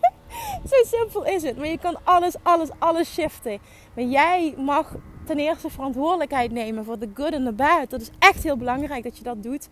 zo 0.71 0.97
simpel 0.97 1.25
is 1.25 1.43
het. 1.43 1.57
Maar 1.57 1.69
je 1.69 1.79
kan 1.79 2.05
alles, 2.05 2.35
alles, 2.43 2.69
alles 2.79 3.13
shiften. 3.13 3.59
Maar 3.95 4.05
jij 4.05 4.55
mag 4.57 4.95
ten 5.25 5.39
eerste 5.39 5.71
verantwoordelijkheid 5.71 6.51
nemen 6.51 6.85
voor 6.85 6.99
de 6.99 7.11
good 7.15 7.33
en 7.33 7.45
de 7.45 7.53
bad. 7.53 7.91
Dat 7.91 8.01
is 8.01 8.11
echt 8.19 8.43
heel 8.43 8.57
belangrijk 8.57 9.03
dat 9.03 9.17
je 9.17 9.23
dat 9.23 9.43
doet. 9.43 9.69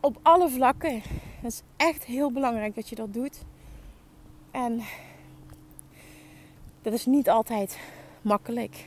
Op 0.00 0.18
alle 0.22 0.48
vlakken. 0.48 1.02
Het 1.40 1.52
is 1.52 1.62
echt 1.76 2.04
heel 2.04 2.32
belangrijk 2.32 2.74
dat 2.74 2.88
je 2.88 2.94
dat 2.94 3.12
doet. 3.12 3.38
En 4.50 4.82
dat 6.82 6.92
is 6.92 7.06
niet 7.06 7.28
altijd 7.28 7.78
makkelijk. 8.22 8.84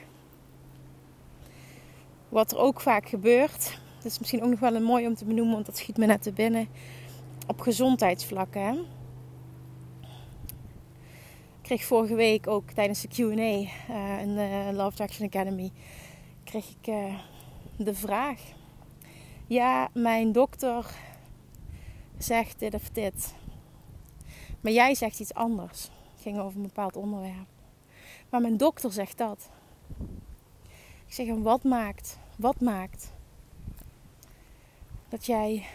Wat 2.30 2.52
er 2.52 2.58
ook 2.58 2.82
vaak 2.82 3.10
gebeurt, 3.10 3.80
dat 3.96 4.12
is 4.12 4.20
misschien 4.20 4.44
ook 4.44 4.50
nog 4.50 4.60
wel 4.60 4.76
een 4.76 4.84
mooi 4.84 5.08
om 5.08 5.16
te 5.16 5.26
benoemen, 5.26 5.54
want 5.54 5.66
dat 5.66 5.78
schiet 5.78 5.98
me 5.98 6.06
net 6.06 6.22
te 6.22 6.32
binnen. 6.32 6.68
Op 7.52 7.60
gezondheidsvlakken. 7.60 8.78
Ik 11.58 11.62
kreeg 11.62 11.84
vorige 11.84 12.16
week 12.16 12.48
ook 12.48 12.72
tijdens 12.72 13.02
de 13.02 13.08
QA 13.08 13.36
uh, 13.36 14.22
in 14.22 14.36
de 14.36 14.70
Love 14.74 15.04
Action 15.04 15.28
Academy 15.28 15.72
kreeg 16.44 16.70
ik 16.70 16.88
uh, 16.88 17.20
de 17.78 17.96
vraag: 17.96 18.42
Ja, 19.48 19.90
mijn 19.94 20.32
dokter 20.32 20.86
zegt 22.18 22.60
dit 22.60 22.74
of 22.74 22.90
dit, 22.90 23.34
maar 24.62 24.72
jij 24.72 24.96
zegt 24.96 25.20
iets 25.20 25.34
anders. 25.34 25.84
Het 25.84 26.22
ging 26.22 26.40
over 26.40 26.56
een 26.56 26.68
bepaald 26.68 26.96
onderwerp. 26.96 27.50
Maar 28.30 28.42
mijn 28.42 28.58
dokter 28.58 28.92
zegt 28.92 29.18
dat. 29.18 29.50
Ik 31.06 31.14
zeg 31.14 31.28
wat 31.38 31.64
maakt, 31.64 32.18
wat 32.38 32.62
maakt 32.62 33.14
dat 35.10 35.26
jij 35.26 35.66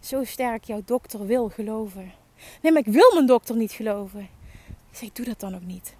zo 0.00 0.24
sterk 0.24 0.64
jouw 0.64 0.82
dokter 0.84 1.26
wil 1.26 1.48
geloven? 1.48 2.12
Nee, 2.62 2.72
maar 2.72 2.86
ik 2.86 2.92
wil 2.92 3.10
mijn 3.14 3.26
dokter 3.26 3.56
niet 3.56 3.72
geloven. 3.72 4.28
Ik 4.90 4.96
zeg, 4.96 5.12
doe 5.12 5.26
dat 5.26 5.40
dan 5.40 5.54
ook 5.54 5.64
niet. 5.64 5.94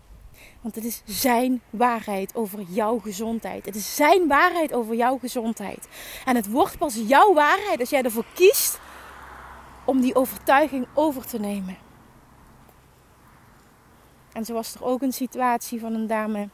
Want 0.61 0.75
het 0.75 0.85
is 0.85 1.03
zijn 1.05 1.63
waarheid 1.71 2.35
over 2.35 2.63
jouw 2.63 2.99
gezondheid. 2.99 3.67
Het 3.67 3.75
is 3.75 3.95
zijn 3.95 4.29
waarheid 4.29 4.73
over 4.73 4.95
jouw 4.95 5.19
gezondheid. 5.19 5.89
En 6.25 6.37
het 6.37 6.51
wordt 6.51 6.79
pas 6.79 6.95
jouw 7.07 7.35
waarheid 7.35 7.81
als 7.81 7.91
jij 7.91 8.03
ervoor 8.03 8.27
kiest 8.35 8.81
om 9.85 10.01
die 10.01 10.15
overtuiging 10.15 10.87
over 10.95 11.27
te 11.27 11.39
nemen. 11.39 11.77
En 14.33 14.45
zo 14.45 14.53
was 14.53 14.75
er 14.75 14.85
ook 14.85 15.03
een 15.03 15.13
situatie 15.13 15.81
van 15.81 15.95
een 15.95 16.07
dame 16.07 16.49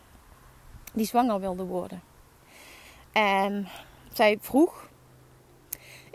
die 0.93 1.07
zwanger 1.07 1.41
wilde 1.41 1.65
worden. 1.65 2.03
En 3.13 3.69
zij 4.13 4.39
vroeg: 4.41 4.86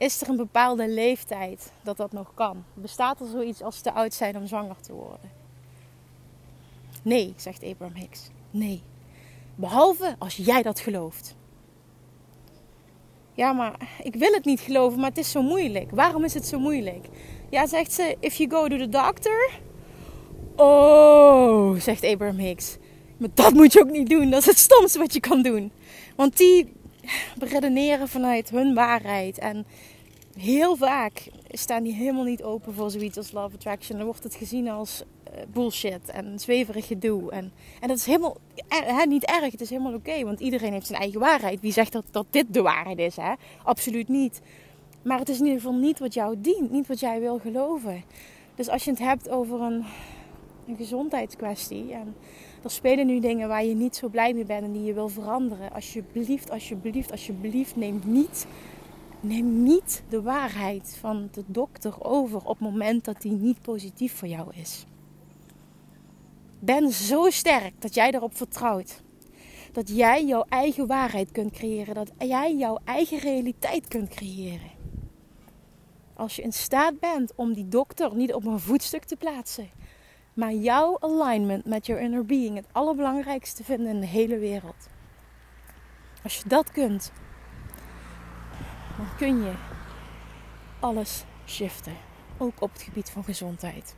Is 0.02 0.22
er 0.22 0.30
een 0.30 0.36
bepaalde 0.36 0.90
leeftijd 0.90 1.72
dat 1.84 1.98
dat 1.98 2.12
nog 2.12 2.34
kan? 2.34 2.64
Bestaat 2.74 3.20
er 3.20 3.28
zoiets 3.28 3.62
als 3.62 3.82
te 3.82 3.92
oud 3.92 4.14
zijn 4.14 4.38
om 4.38 4.48
zwanger 4.48 4.76
te 4.82 4.94
worden? 4.94 5.32
Nee, 7.04 7.34
zegt 7.36 7.64
Abraham 7.64 7.96
Hicks. 7.96 8.30
Nee. 8.52 8.82
Behalve 9.56 10.16
als 10.20 10.36
jij 10.36 10.62
dat 10.62 10.80
gelooft. 10.80 11.36
Ja, 13.34 13.54
maar 13.54 14.00
ik 14.04 14.16
wil 14.16 14.32
het 14.34 14.46
niet 14.46 14.60
geloven, 14.60 15.00
maar 15.00 15.10
het 15.10 15.18
is 15.18 15.32
zo 15.32 15.42
moeilijk. 15.42 15.92
Waarom 15.92 16.24
is 16.24 16.34
het 16.34 16.46
zo 16.46 16.60
moeilijk? 16.60 17.08
Ja, 17.50 17.68
zegt 17.68 17.94
ze: 17.94 18.18
If 18.20 18.36
you 18.36 18.50
go 18.50 18.68
to 18.68 18.78
the 18.78 18.90
doctor, 18.90 19.50
Oh, 20.56 21.80
zegt 21.80 22.04
Abraham 22.04 22.38
Hicks. 22.38 22.78
Maar 23.18 23.30
dat 23.34 23.54
moet 23.54 23.74
je 23.74 23.80
ook 23.80 23.92
niet 23.92 24.10
doen. 24.10 24.30
Dat 24.30 24.40
is 24.40 24.46
het 24.46 24.58
stomste 24.58 25.00
wat 25.00 25.14
je 25.14 25.20
kan 25.20 25.42
doen. 25.42 25.72
Want 26.16 26.38
die 26.38 26.74
redeneren 27.54 28.08
vanuit 28.08 28.50
hun 28.50 28.74
waarheid. 28.74 29.38
En 29.38 29.66
heel 30.38 30.76
vaak 30.76 31.30
staan 31.50 31.84
die 31.84 31.94
helemaal 31.94 32.24
niet 32.24 32.44
open 32.44 32.74
voor 32.74 32.92
zoiets 32.92 33.18
als 33.18 33.32
love 33.32 33.56
attraction. 33.56 33.98
Dan 33.98 34.06
wordt 34.06 34.24
het 34.24 34.36
gezien 34.36 34.70
als 34.70 35.04
uh, 35.28 35.42
bullshit 35.54 36.10
en 36.10 36.40
zweverig 36.40 36.88
gedoe. 36.88 37.32
En, 37.32 37.52
en 37.80 37.88
dat 37.88 37.98
is 37.98 38.06
helemaal 38.06 38.38
hè, 38.68 39.06
niet 39.06 39.26
erg. 39.26 39.52
Het 39.52 39.62
is 39.62 39.70
helemaal 39.70 39.94
oké. 39.94 40.24
want 40.24 40.40
iedereen 40.40 40.74
heeft 40.74 40.88
zijn 40.88 41.02
eigen 41.02 41.20
waarheid. 41.20 41.62
Wie 41.62 41.72
zegt 41.72 41.92
dat, 41.92 42.06
dat 42.12 42.26
dit 42.30 42.46
de 42.50 42.62
waarheid 42.62 43.00
is? 43.00 43.16
Hè? 43.16 43.34
Absoluut 43.64 44.08
niet. 44.08 44.42
Maar 45.02 45.20
het 45.20 45.30
is 45.30 45.40
in 45.40 45.46
ieder 45.46 45.62
geval 45.62 45.78
niet 45.78 46.00
wat 46.00 46.14
jou 46.14 46.36
dient. 46.38 46.72
Niet 46.72 46.88
wat 46.88 47.00
jij 47.00 47.20
wil 47.20 47.40
geloven. 47.40 48.04
Dus 48.56 48.70
als 48.70 48.84
je 48.84 48.92
het 48.92 49.00
hebt 49.00 49.30
over 49.30 49.62
een 49.62 49.86
een 50.68 50.78
gezondheidskwestie. 50.78 51.94
En 51.94 52.16
er 52.64 52.72
spelen 52.72 53.06
nu 53.06 53.20
dingen 53.20 53.48
waar 53.48 53.66
je 53.66 53.76
niet 53.76 53.96
zo 53.96 54.10
blij 54.10 54.34
mee 54.34 54.46
bent 54.46 54.64
en 54.64 54.72
die 54.72 54.84
je 54.84 54.94
wil 54.94 55.10
veranderen. 55.10 55.72
Alsjeblieft, 55.72 56.50
alsjeblieft, 56.52 57.12
alsjeblieft, 57.12 57.76
neem 57.76 58.02
niet, 58.06 58.46
neem 59.20 59.64
niet 59.64 60.04
de 60.10 60.22
waarheid 60.22 60.98
van 61.00 61.30
de 61.32 61.44
dokter 61.48 62.04
over 62.04 62.38
op 62.38 62.48
het 62.48 62.60
moment 62.60 63.06
dat 63.06 63.22
die 63.22 63.32
niet 63.32 63.62
positief 63.62 64.14
voor 64.16 64.28
jou 64.28 64.56
is. 64.56 64.86
Ben 66.60 66.92
zo 66.92 67.30
sterk 67.30 67.82
dat 67.82 67.94
jij 67.94 68.12
erop 68.12 68.38
vertrouwt. 68.38 69.02
Dat 69.72 69.90
jij 69.90 70.26
jouw 70.26 70.46
eigen 70.50 70.88
waarheid 70.88 71.32
kunt 71.32 71.52
creëren. 71.52 71.96
Dat 71.96 72.12
jij 72.18 72.56
jouw 72.56 72.78
eigen 72.84 73.20
realiteit 73.20 73.88
kunt 73.88 74.10
creëren. 74.10 74.72
Als 76.14 76.36
je 76.36 76.42
in 76.42 76.54
staat 76.54 77.00
bent 77.00 77.32
om 77.36 77.54
die 77.54 77.68
dokter 77.68 78.16
niet 78.16 78.34
op 78.34 78.46
een 78.46 78.60
voetstuk 78.60 79.04
te 79.04 79.16
plaatsen 79.16 79.70
maar 80.34 80.54
jouw 80.54 80.98
alignment 81.00 81.66
met 81.66 81.86
your 81.86 82.02
inner 82.02 82.26
being 82.26 82.56
het 82.56 82.66
allerbelangrijkste 82.72 83.64
vinden 83.64 83.88
in 83.88 84.00
de 84.00 84.08
hele 84.08 84.38
wereld. 84.38 84.88
Als 86.24 86.38
je 86.38 86.44
dat 86.48 86.72
kunt, 86.72 87.12
dan 88.98 89.08
kun 89.18 89.44
je 89.44 89.54
alles 90.80 91.24
shiften. 91.46 91.94
Ook 92.38 92.62
op 92.62 92.74
het 92.74 92.82
gebied 92.82 93.10
van 93.10 93.24
gezondheid. 93.24 93.96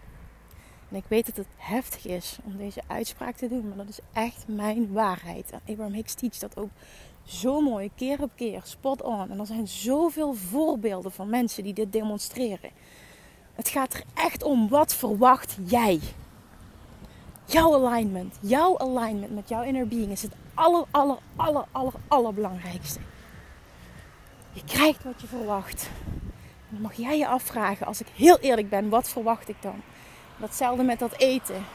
En 0.90 0.96
ik 0.96 1.06
weet 1.08 1.26
dat 1.26 1.36
het 1.36 1.48
heftig 1.56 2.06
is 2.06 2.38
om 2.44 2.58
deze 2.58 2.82
uitspraak 2.88 3.36
te 3.36 3.48
doen, 3.48 3.68
maar 3.68 3.78
dat 3.78 3.90
is 3.90 4.00
echt 4.14 4.46
mijn 4.48 4.92
waarheid. 4.92 5.52
En 5.52 5.62
Abraham 5.68 5.94
Hicks 5.94 6.14
teach 6.14 6.38
dat 6.38 6.58
ook 6.58 6.70
zo 7.26 7.62
mooi, 7.62 7.90
keer 7.96 8.22
op 8.22 8.32
keer, 8.36 8.62
spot 8.64 9.02
on. 9.02 9.30
En 9.32 9.40
er 9.40 9.46
zijn 9.46 9.68
zoveel 9.68 10.34
voorbeelden 10.34 11.12
van 11.12 11.30
mensen 11.30 11.64
die 11.64 11.74
dit 11.74 11.92
demonstreren. 11.92 12.70
Het 13.54 13.70
gaat 13.70 13.94
er 13.94 14.04
echt 14.14 14.44
om, 14.44 14.70
wat 14.70 14.96
verwacht 14.96 15.58
jij? 15.66 16.00
Jouw 17.46 17.86
alignment, 17.86 18.38
jouw 18.42 18.78
alignment 18.78 19.36
met 19.36 19.50
jouw 19.50 19.64
inner 19.64 19.88
being 19.88 20.12
is 20.12 20.22
het 20.22 20.32
aller, 20.54 20.86
aller, 20.92 21.18
aller, 21.36 21.66
aller, 21.72 21.94
allerbelangrijkste. 22.08 23.00
Je 24.54 24.64
krijgt 24.64 25.04
wat 25.04 25.22
je 25.22 25.28
verwacht. 25.28 25.90
Dan 26.70 26.82
mag 26.82 26.94
jij 26.94 27.18
je 27.18 27.28
afvragen, 27.28 27.86
als 27.86 28.02
ik 28.02 28.08
heel 28.16 28.38
eerlijk 28.40 28.70
ben, 28.70 28.90
wat 28.90 29.10
verwacht 29.10 29.50
ik 29.50 29.62
dan? 29.62 29.82
Datzelfde 30.38 30.84
met 30.84 31.00
dat 31.00 31.18
eten. 31.18 31.66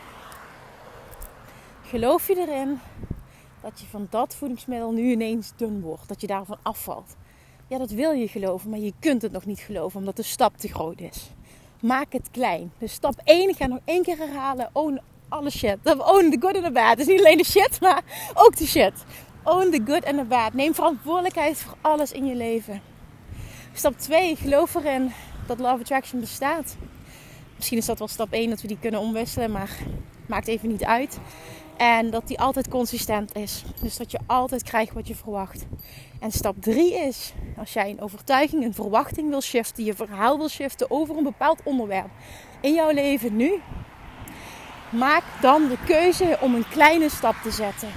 Geloof 1.82 2.28
je 2.28 2.36
erin 2.36 2.80
dat 3.60 3.80
je 3.80 3.86
van 3.86 4.06
dat 4.10 4.34
voedingsmiddel 4.34 4.92
nu 4.92 5.10
ineens 5.10 5.52
dun 5.56 5.80
wordt? 5.80 6.08
Dat 6.08 6.20
je 6.20 6.26
daarvan 6.26 6.58
afvalt? 6.62 7.16
Ja, 7.66 7.78
dat 7.78 7.90
wil 7.90 8.10
je 8.10 8.28
geloven, 8.28 8.70
maar 8.70 8.78
je 8.78 8.92
kunt 8.98 9.22
het 9.22 9.32
nog 9.32 9.44
niet 9.44 9.60
geloven 9.60 9.98
omdat 9.98 10.16
de 10.16 10.22
stap 10.22 10.56
te 10.56 10.68
groot 10.68 11.00
is. 11.00 11.30
Maak 11.80 12.12
het 12.12 12.30
klein. 12.30 12.72
Dus 12.78 12.92
stap 12.92 13.20
1, 13.24 13.48
ik 13.48 13.56
ga 13.56 13.66
nog 13.66 13.78
één 13.84 14.02
keer 14.02 14.16
herhalen. 14.16 14.70
Own 14.72 15.00
alle 15.28 15.50
shit. 15.50 15.78
Own 15.84 16.30
the 16.30 16.36
good 16.40 16.54
and 16.54 16.64
the 16.64 16.72
bad. 16.72 16.96
Dus 16.96 17.06
niet 17.06 17.18
alleen 17.18 17.36
de 17.36 17.44
shit, 17.44 17.80
maar 17.80 18.02
ook 18.34 18.56
de 18.56 18.66
shit. 18.66 18.92
Own 19.42 19.70
the 19.70 19.80
good 19.86 20.04
and 20.04 20.16
the 20.16 20.24
bad. 20.24 20.52
Neem 20.52 20.74
verantwoordelijkheid 20.74 21.58
voor 21.58 21.76
alles 21.80 22.12
in 22.12 22.26
je 22.26 22.34
leven. 22.34 22.80
Stap 23.72 23.98
2, 23.98 24.36
geloof 24.36 24.74
erin 24.74 25.12
dat 25.46 25.58
Love 25.58 25.80
Attraction 25.80 26.20
bestaat. 26.20 26.76
Misschien 27.56 27.78
is 27.78 27.86
dat 27.86 27.98
wel 27.98 28.08
stap 28.08 28.32
1 28.32 28.50
dat 28.50 28.60
we 28.60 28.68
die 28.68 28.78
kunnen 28.80 29.00
omwisselen, 29.00 29.50
maar 29.50 29.70
maakt 30.26 30.48
even 30.48 30.68
niet 30.68 30.84
uit. 30.84 31.18
En 31.76 32.10
dat 32.10 32.26
die 32.26 32.40
altijd 32.40 32.68
consistent 32.68 33.36
is. 33.36 33.64
Dus 33.82 33.96
dat 33.96 34.10
je 34.10 34.18
altijd 34.26 34.62
krijgt 34.62 34.92
wat 34.92 35.08
je 35.08 35.14
verwacht. 35.14 35.66
En 36.20 36.30
stap 36.30 36.54
3 36.60 36.94
is, 36.94 37.32
als 37.58 37.72
jij 37.72 37.90
een 37.90 38.00
overtuiging, 38.00 38.64
een 38.64 38.74
verwachting 38.74 39.28
wil 39.28 39.40
shiften, 39.40 39.84
je 39.84 39.94
verhaal 39.94 40.38
wil 40.38 40.48
shiften 40.48 40.90
over 40.90 41.16
een 41.16 41.24
bepaald 41.24 41.60
onderwerp 41.64 42.10
in 42.60 42.74
jouw 42.74 42.90
leven 42.90 43.36
nu, 43.36 43.60
maak 44.92 45.22
dan 45.40 45.68
de 45.68 45.78
keuze 45.86 46.38
om 46.40 46.54
een 46.54 46.68
kleine 46.68 47.08
stap 47.08 47.34
te 47.42 47.50
zetten. 47.50 47.88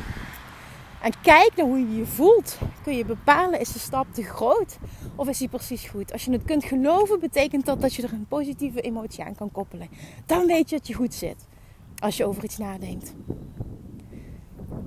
En 1.01 1.11
kijk 1.21 1.51
naar 1.55 1.65
hoe 1.65 1.79
je 1.79 1.95
je 1.95 2.05
voelt. 2.05 2.57
Kun 2.83 2.95
je 2.95 3.05
bepalen, 3.05 3.59
is 3.59 3.71
de 3.71 3.79
stap 3.79 4.07
te 4.13 4.23
groot 4.23 4.77
of 5.15 5.27
is 5.27 5.37
die 5.37 5.49
precies 5.49 5.85
goed? 5.85 6.11
Als 6.11 6.25
je 6.25 6.31
het 6.31 6.43
kunt 6.43 6.63
geloven, 6.63 7.19
betekent 7.19 7.65
dat 7.65 7.81
dat 7.81 7.93
je 7.93 8.03
er 8.03 8.13
een 8.13 8.27
positieve 8.27 8.81
emotie 8.81 9.23
aan 9.23 9.35
kan 9.35 9.51
koppelen. 9.51 9.89
Dan 10.25 10.45
weet 10.45 10.69
je 10.69 10.77
dat 10.77 10.87
je 10.87 10.93
goed 10.93 11.13
zit 11.13 11.47
als 11.99 12.17
je 12.17 12.25
over 12.25 12.43
iets 12.43 12.57
nadenkt. 12.57 13.13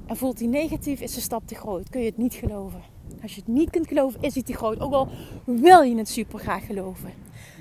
En 0.06 0.16
voelt 0.16 0.38
die 0.38 0.48
negatief, 0.48 1.00
is 1.00 1.14
de 1.14 1.20
stap 1.20 1.46
te 1.46 1.54
groot. 1.54 1.88
Kun 1.88 2.00
je 2.00 2.06
het 2.06 2.16
niet 2.16 2.34
geloven. 2.34 2.82
Als 3.22 3.34
je 3.34 3.40
het 3.40 3.54
niet 3.54 3.70
kunt 3.70 3.88
geloven, 3.88 4.22
is 4.22 4.32
die 4.32 4.42
te 4.42 4.52
groot. 4.52 4.80
Ook 4.80 4.92
al 4.92 5.08
wil 5.44 5.82
je 5.82 5.96
het 5.96 6.08
super 6.08 6.38
graag 6.38 6.66
geloven. 6.66 7.12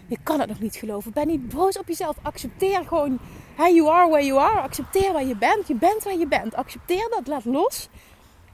Je 0.08 0.18
kan 0.24 0.40
het 0.40 0.50
nog 0.50 0.60
niet 0.60 0.76
geloven. 0.76 1.14
Ben 1.14 1.28
niet 1.28 1.50
boos 1.50 1.80
op 1.80 1.88
jezelf. 1.88 2.18
Accepteer 2.22 2.86
gewoon. 2.86 3.20
Hey, 3.56 3.74
you 3.74 3.90
are 3.90 4.10
where 4.10 4.26
you 4.26 4.40
are. 4.40 4.62
Accepteer 4.62 5.14
waar 5.14 5.26
je 5.26 5.36
bent. 5.36 5.68
Je 5.68 5.76
bent 5.76 6.04
waar 6.04 6.18
je 6.18 6.28
bent. 6.28 6.56
Accepteer 6.56 7.08
dat. 7.10 7.28
Laat 7.28 7.46
los. 7.46 7.90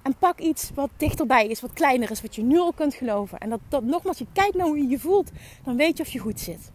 En 0.01 0.15
pak 0.15 0.39
iets 0.39 0.71
wat 0.75 0.89
dichterbij 0.97 1.47
is, 1.47 1.62
wat 1.62 1.73
kleiner 1.73 2.12
is, 2.12 2.21
wat 2.21 2.35
je 2.35 2.41
nu 2.41 2.59
al 2.59 2.73
kunt 2.73 2.93
geloven. 2.93 3.38
En 3.38 3.49
dat, 3.49 3.59
dat 3.69 3.83
nogmaals, 3.83 4.17
je 4.17 4.25
kijkt 4.33 4.55
naar 4.55 4.65
hoe 4.65 4.77
je 4.77 4.88
je 4.88 4.99
voelt, 4.99 5.31
dan 5.63 5.75
weet 5.75 5.97
je 5.97 6.03
of 6.03 6.09
je 6.09 6.19
goed 6.19 6.39
zit. 6.39 6.71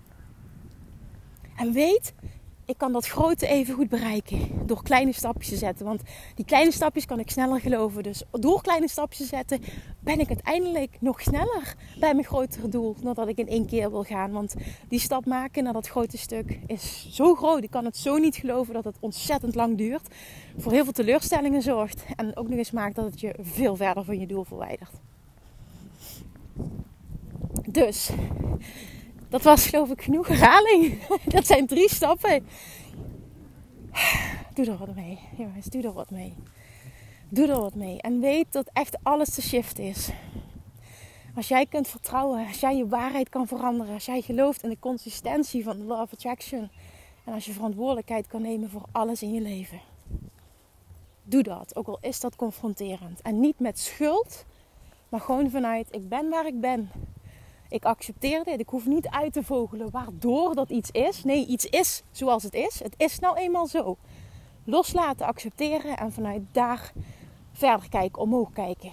En 1.56 1.72
weet, 1.72 2.14
ik 2.64 2.78
kan 2.78 2.92
dat 2.92 3.06
grote 3.06 3.46
even 3.46 3.74
goed 3.74 3.88
bereiken 3.88 4.66
door 4.66 4.82
kleine 4.82 5.12
stapjes 5.12 5.48
te 5.48 5.56
zetten. 5.56 5.86
Want 5.86 6.02
die 6.34 6.44
kleine 6.44 6.72
stapjes 6.72 7.06
kan 7.06 7.18
ik 7.18 7.30
sneller 7.30 7.60
geloven. 7.60 8.02
Dus 8.02 8.22
door 8.30 8.62
kleine 8.62 8.88
stapjes 8.88 9.18
te 9.18 9.36
zetten 9.36 9.60
ben 10.00 10.20
ik 10.20 10.28
uiteindelijk 10.28 10.96
nog 11.00 11.20
sneller 11.20 11.76
bij 11.98 12.14
mijn 12.14 12.26
grotere 12.26 12.68
doel. 12.68 12.96
Dan 13.02 13.14
dat 13.14 13.28
ik 13.28 13.38
in 13.38 13.48
één 13.48 13.66
keer 13.66 13.90
wil 13.90 14.02
gaan. 14.02 14.32
Want 14.32 14.54
die 14.88 15.00
stap 15.00 15.26
maken 15.26 15.64
naar 15.64 15.72
dat 15.72 15.88
grote 15.88 16.18
stuk 16.18 16.58
is 16.66 17.08
zo 17.10 17.34
groot. 17.34 17.62
Ik 17.62 17.70
kan 17.70 17.84
het 17.84 17.96
zo 17.96 18.16
niet 18.16 18.36
geloven 18.36 18.74
dat 18.74 18.84
het 18.84 18.96
ontzettend 19.00 19.54
lang 19.54 19.76
duurt. 19.76 20.14
Voor 20.56 20.72
heel 20.72 20.84
veel 20.84 20.92
teleurstellingen 20.92 21.62
zorgt. 21.62 22.04
En 22.16 22.36
ook 22.36 22.48
nog 22.48 22.58
eens 22.58 22.70
maakt 22.70 22.94
dat 22.94 23.04
het 23.04 23.20
je 23.20 23.34
veel 23.40 23.76
verder 23.76 24.04
van 24.04 24.20
je 24.20 24.26
doel 24.26 24.44
verwijdert. 24.44 24.90
Dus 27.68 28.10
dat 29.34 29.42
was 29.42 29.66
geloof 29.66 29.90
ik 29.90 30.02
genoeg 30.02 30.28
herhaling. 30.28 30.98
Dat 31.34 31.46
zijn 31.46 31.66
drie 31.66 31.90
stappen. 31.90 32.46
Doe 34.54 34.66
er 34.66 34.76
wat 34.76 34.94
mee. 34.94 35.18
Jongens, 35.36 35.66
doe 35.66 35.82
er 35.82 35.92
wat 35.92 36.10
mee. 36.10 36.34
Doe 37.28 37.48
er 37.48 37.60
wat 37.60 37.74
mee. 37.74 38.00
En 38.00 38.20
weet 38.20 38.52
dat 38.52 38.70
echt 38.72 38.96
alles 39.02 39.34
te 39.34 39.42
shift 39.42 39.78
is. 39.78 40.08
Als 41.36 41.48
jij 41.48 41.66
kunt 41.66 41.88
vertrouwen, 41.88 42.46
als 42.46 42.60
jij 42.60 42.76
je 42.76 42.88
waarheid 42.88 43.28
kan 43.28 43.46
veranderen, 43.46 43.94
als 43.94 44.04
jij 44.04 44.20
gelooft 44.20 44.62
in 44.62 44.70
de 44.70 44.78
consistentie 44.78 45.64
van 45.64 45.78
de 45.78 45.84
Law 45.84 46.00
of 46.00 46.12
Attraction. 46.12 46.70
En 47.24 47.32
als 47.32 47.44
je 47.44 47.52
verantwoordelijkheid 47.52 48.26
kan 48.26 48.42
nemen 48.42 48.70
voor 48.70 48.84
alles 48.92 49.22
in 49.22 49.32
je 49.32 49.40
leven. 49.40 49.80
Doe 51.22 51.42
dat, 51.42 51.76
ook 51.76 51.86
al 51.86 51.98
is 52.00 52.20
dat 52.20 52.36
confronterend. 52.36 53.22
En 53.22 53.40
niet 53.40 53.58
met 53.58 53.78
schuld, 53.78 54.44
maar 55.08 55.20
gewoon 55.20 55.50
vanuit 55.50 55.88
ik 55.90 56.08
ben 56.08 56.28
waar 56.28 56.46
ik 56.46 56.60
ben. 56.60 56.90
Ik 57.68 57.84
accepteer 57.84 58.44
dit. 58.44 58.60
Ik 58.60 58.68
hoef 58.68 58.86
niet 58.86 59.08
uit 59.08 59.32
te 59.32 59.42
vogelen 59.42 59.90
waardoor 59.90 60.54
dat 60.54 60.70
iets 60.70 60.90
is. 60.90 61.24
Nee, 61.24 61.46
iets 61.46 61.64
is 61.66 62.02
zoals 62.10 62.42
het 62.42 62.54
is. 62.54 62.82
Het 62.82 62.94
is 62.96 63.18
nou 63.18 63.36
eenmaal 63.36 63.66
zo. 63.66 63.96
Loslaten, 64.64 65.26
accepteren 65.26 65.96
en 65.96 66.12
vanuit 66.12 66.42
daar 66.52 66.92
verder 67.52 67.88
kijken, 67.88 68.22
omhoog 68.22 68.52
kijken. 68.52 68.90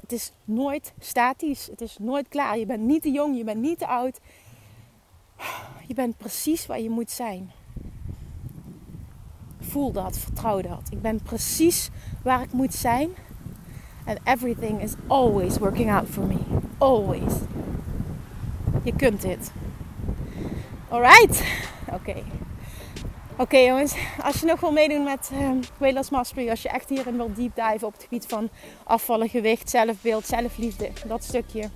Het 0.00 0.12
is 0.12 0.32
nooit 0.44 0.94
statisch. 0.98 1.66
Het 1.66 1.80
is 1.80 1.96
nooit 1.98 2.28
klaar. 2.28 2.58
Je 2.58 2.66
bent 2.66 2.82
niet 2.82 3.02
te 3.02 3.10
jong, 3.10 3.36
je 3.36 3.44
bent 3.44 3.60
niet 3.60 3.78
te 3.78 3.86
oud. 3.86 4.20
Je 5.86 5.94
bent 5.94 6.16
precies 6.16 6.66
waar 6.66 6.80
je 6.80 6.90
moet 6.90 7.10
zijn. 7.10 7.50
Voel 9.60 9.92
dat, 9.92 10.18
vertrouw 10.18 10.60
dat. 10.60 10.82
Ik 10.90 11.02
ben 11.02 11.22
precies 11.22 11.90
waar 12.22 12.42
ik 12.42 12.52
moet 12.52 12.74
zijn. 12.74 13.10
And 14.06 14.18
everything 14.24 14.82
is 14.82 14.94
always 15.06 15.58
working 15.58 15.90
out 15.90 16.08
for 16.08 16.24
me. 16.26 16.38
Always. 16.78 17.32
Je 18.82 18.92
kunt 18.96 19.20
dit. 19.20 19.50
Alright. 20.88 21.42
Oké. 21.92 22.14
Oké 23.36 23.58
jongens, 23.58 23.94
als 24.22 24.40
je 24.40 24.46
nog 24.46 24.60
wil 24.60 24.72
meedoen 24.72 25.04
met 25.04 25.30
uh, 25.32 25.50
Weight 25.78 25.96
Loss 25.96 26.10
Mastery, 26.10 26.50
als 26.50 26.62
je 26.62 26.68
echt 26.68 26.88
hierin 26.88 27.16
wilt 27.16 27.36
deep 27.36 27.54
dive 27.54 27.86
op 27.86 27.92
het 27.92 28.02
gebied 28.02 28.26
van 28.26 28.48
afvallen, 28.84 29.28
gewicht, 29.28 29.70
zelfbeeld, 29.70 30.26
zelfliefde, 30.26 30.90
dat 31.06 31.24
stukje, 31.24 31.70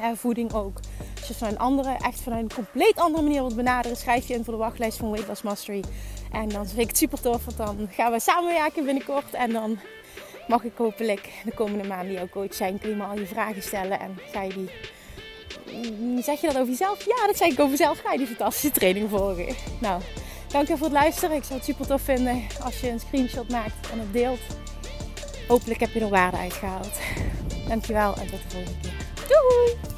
uh, 0.00 0.06
voeding 0.14 0.52
ook. 0.52 0.80
Als 1.18 1.28
je 1.28 1.34
van 1.34 1.48
een 1.48 1.58
andere, 1.58 1.96
echt 2.00 2.20
van 2.20 2.32
een 2.32 2.52
compleet 2.54 2.96
andere 2.96 3.22
manier 3.22 3.40
wilt 3.40 3.56
benaderen, 3.56 3.96
schrijf 3.96 4.28
je 4.28 4.34
in 4.34 4.44
voor 4.44 4.52
de 4.52 4.58
wachtlijst 4.58 4.98
van 4.98 5.10
Weight 5.10 5.28
Loss 5.28 5.42
Mastery. 5.42 5.84
En 6.32 6.48
dan 6.48 6.66
vind 6.66 6.78
ik 6.78 6.88
het 6.88 6.96
super 6.96 7.20
tof, 7.20 7.44
want 7.44 7.56
dan 7.56 7.88
gaan 7.90 8.12
we 8.12 8.20
samenwerken 8.20 8.84
binnenkort 8.84 9.34
en 9.34 9.52
dan 9.52 9.78
mag 10.48 10.64
ik 10.64 10.72
hopelijk 10.76 11.28
de 11.44 11.52
komende 11.54 11.88
maanden 11.88 12.12
jouw 12.12 12.28
coach 12.28 12.54
zijn. 12.54 12.78
Kun 12.78 12.88
je 12.88 12.96
me 12.96 13.04
al 13.04 13.18
je 13.18 13.26
vragen 13.26 13.62
stellen 13.62 14.00
en 14.00 14.18
ga 14.32 14.42
je 14.42 14.52
die... 14.52 14.70
Mm, 16.00 16.22
zeg 16.22 16.40
je 16.40 16.46
dat 16.46 16.56
over 16.56 16.68
jezelf? 16.68 17.04
Ja, 17.04 17.26
dat 17.26 17.36
zeg 17.36 17.48
ik 17.48 17.60
over 17.60 17.70
jezelf. 17.70 17.98
Ga 17.98 18.12
je 18.12 18.18
die 18.18 18.26
fantastische 18.26 18.70
training 18.70 19.10
volgen. 19.10 19.54
Nou, 19.80 20.02
dank 20.48 20.68
je 20.68 20.76
voor 20.76 20.86
het 20.86 20.96
luisteren. 20.96 21.36
Ik 21.36 21.44
zou 21.44 21.54
het 21.54 21.64
super 21.64 21.86
tof 21.86 22.02
vinden 22.02 22.42
als 22.62 22.80
je 22.80 22.90
een 22.90 23.00
screenshot 23.00 23.50
maakt 23.50 23.90
en 23.92 23.98
het 23.98 24.12
deelt. 24.12 24.40
Hopelijk 25.48 25.80
heb 25.80 25.90
je 25.90 26.00
er 26.00 26.08
waarde 26.08 26.36
uitgehaald. 26.36 26.98
Dankjewel 27.68 28.16
en 28.16 28.26
tot 28.26 28.42
de 28.42 28.48
volgende 28.48 28.80
keer. 28.80 28.92
Doei! 29.28 29.97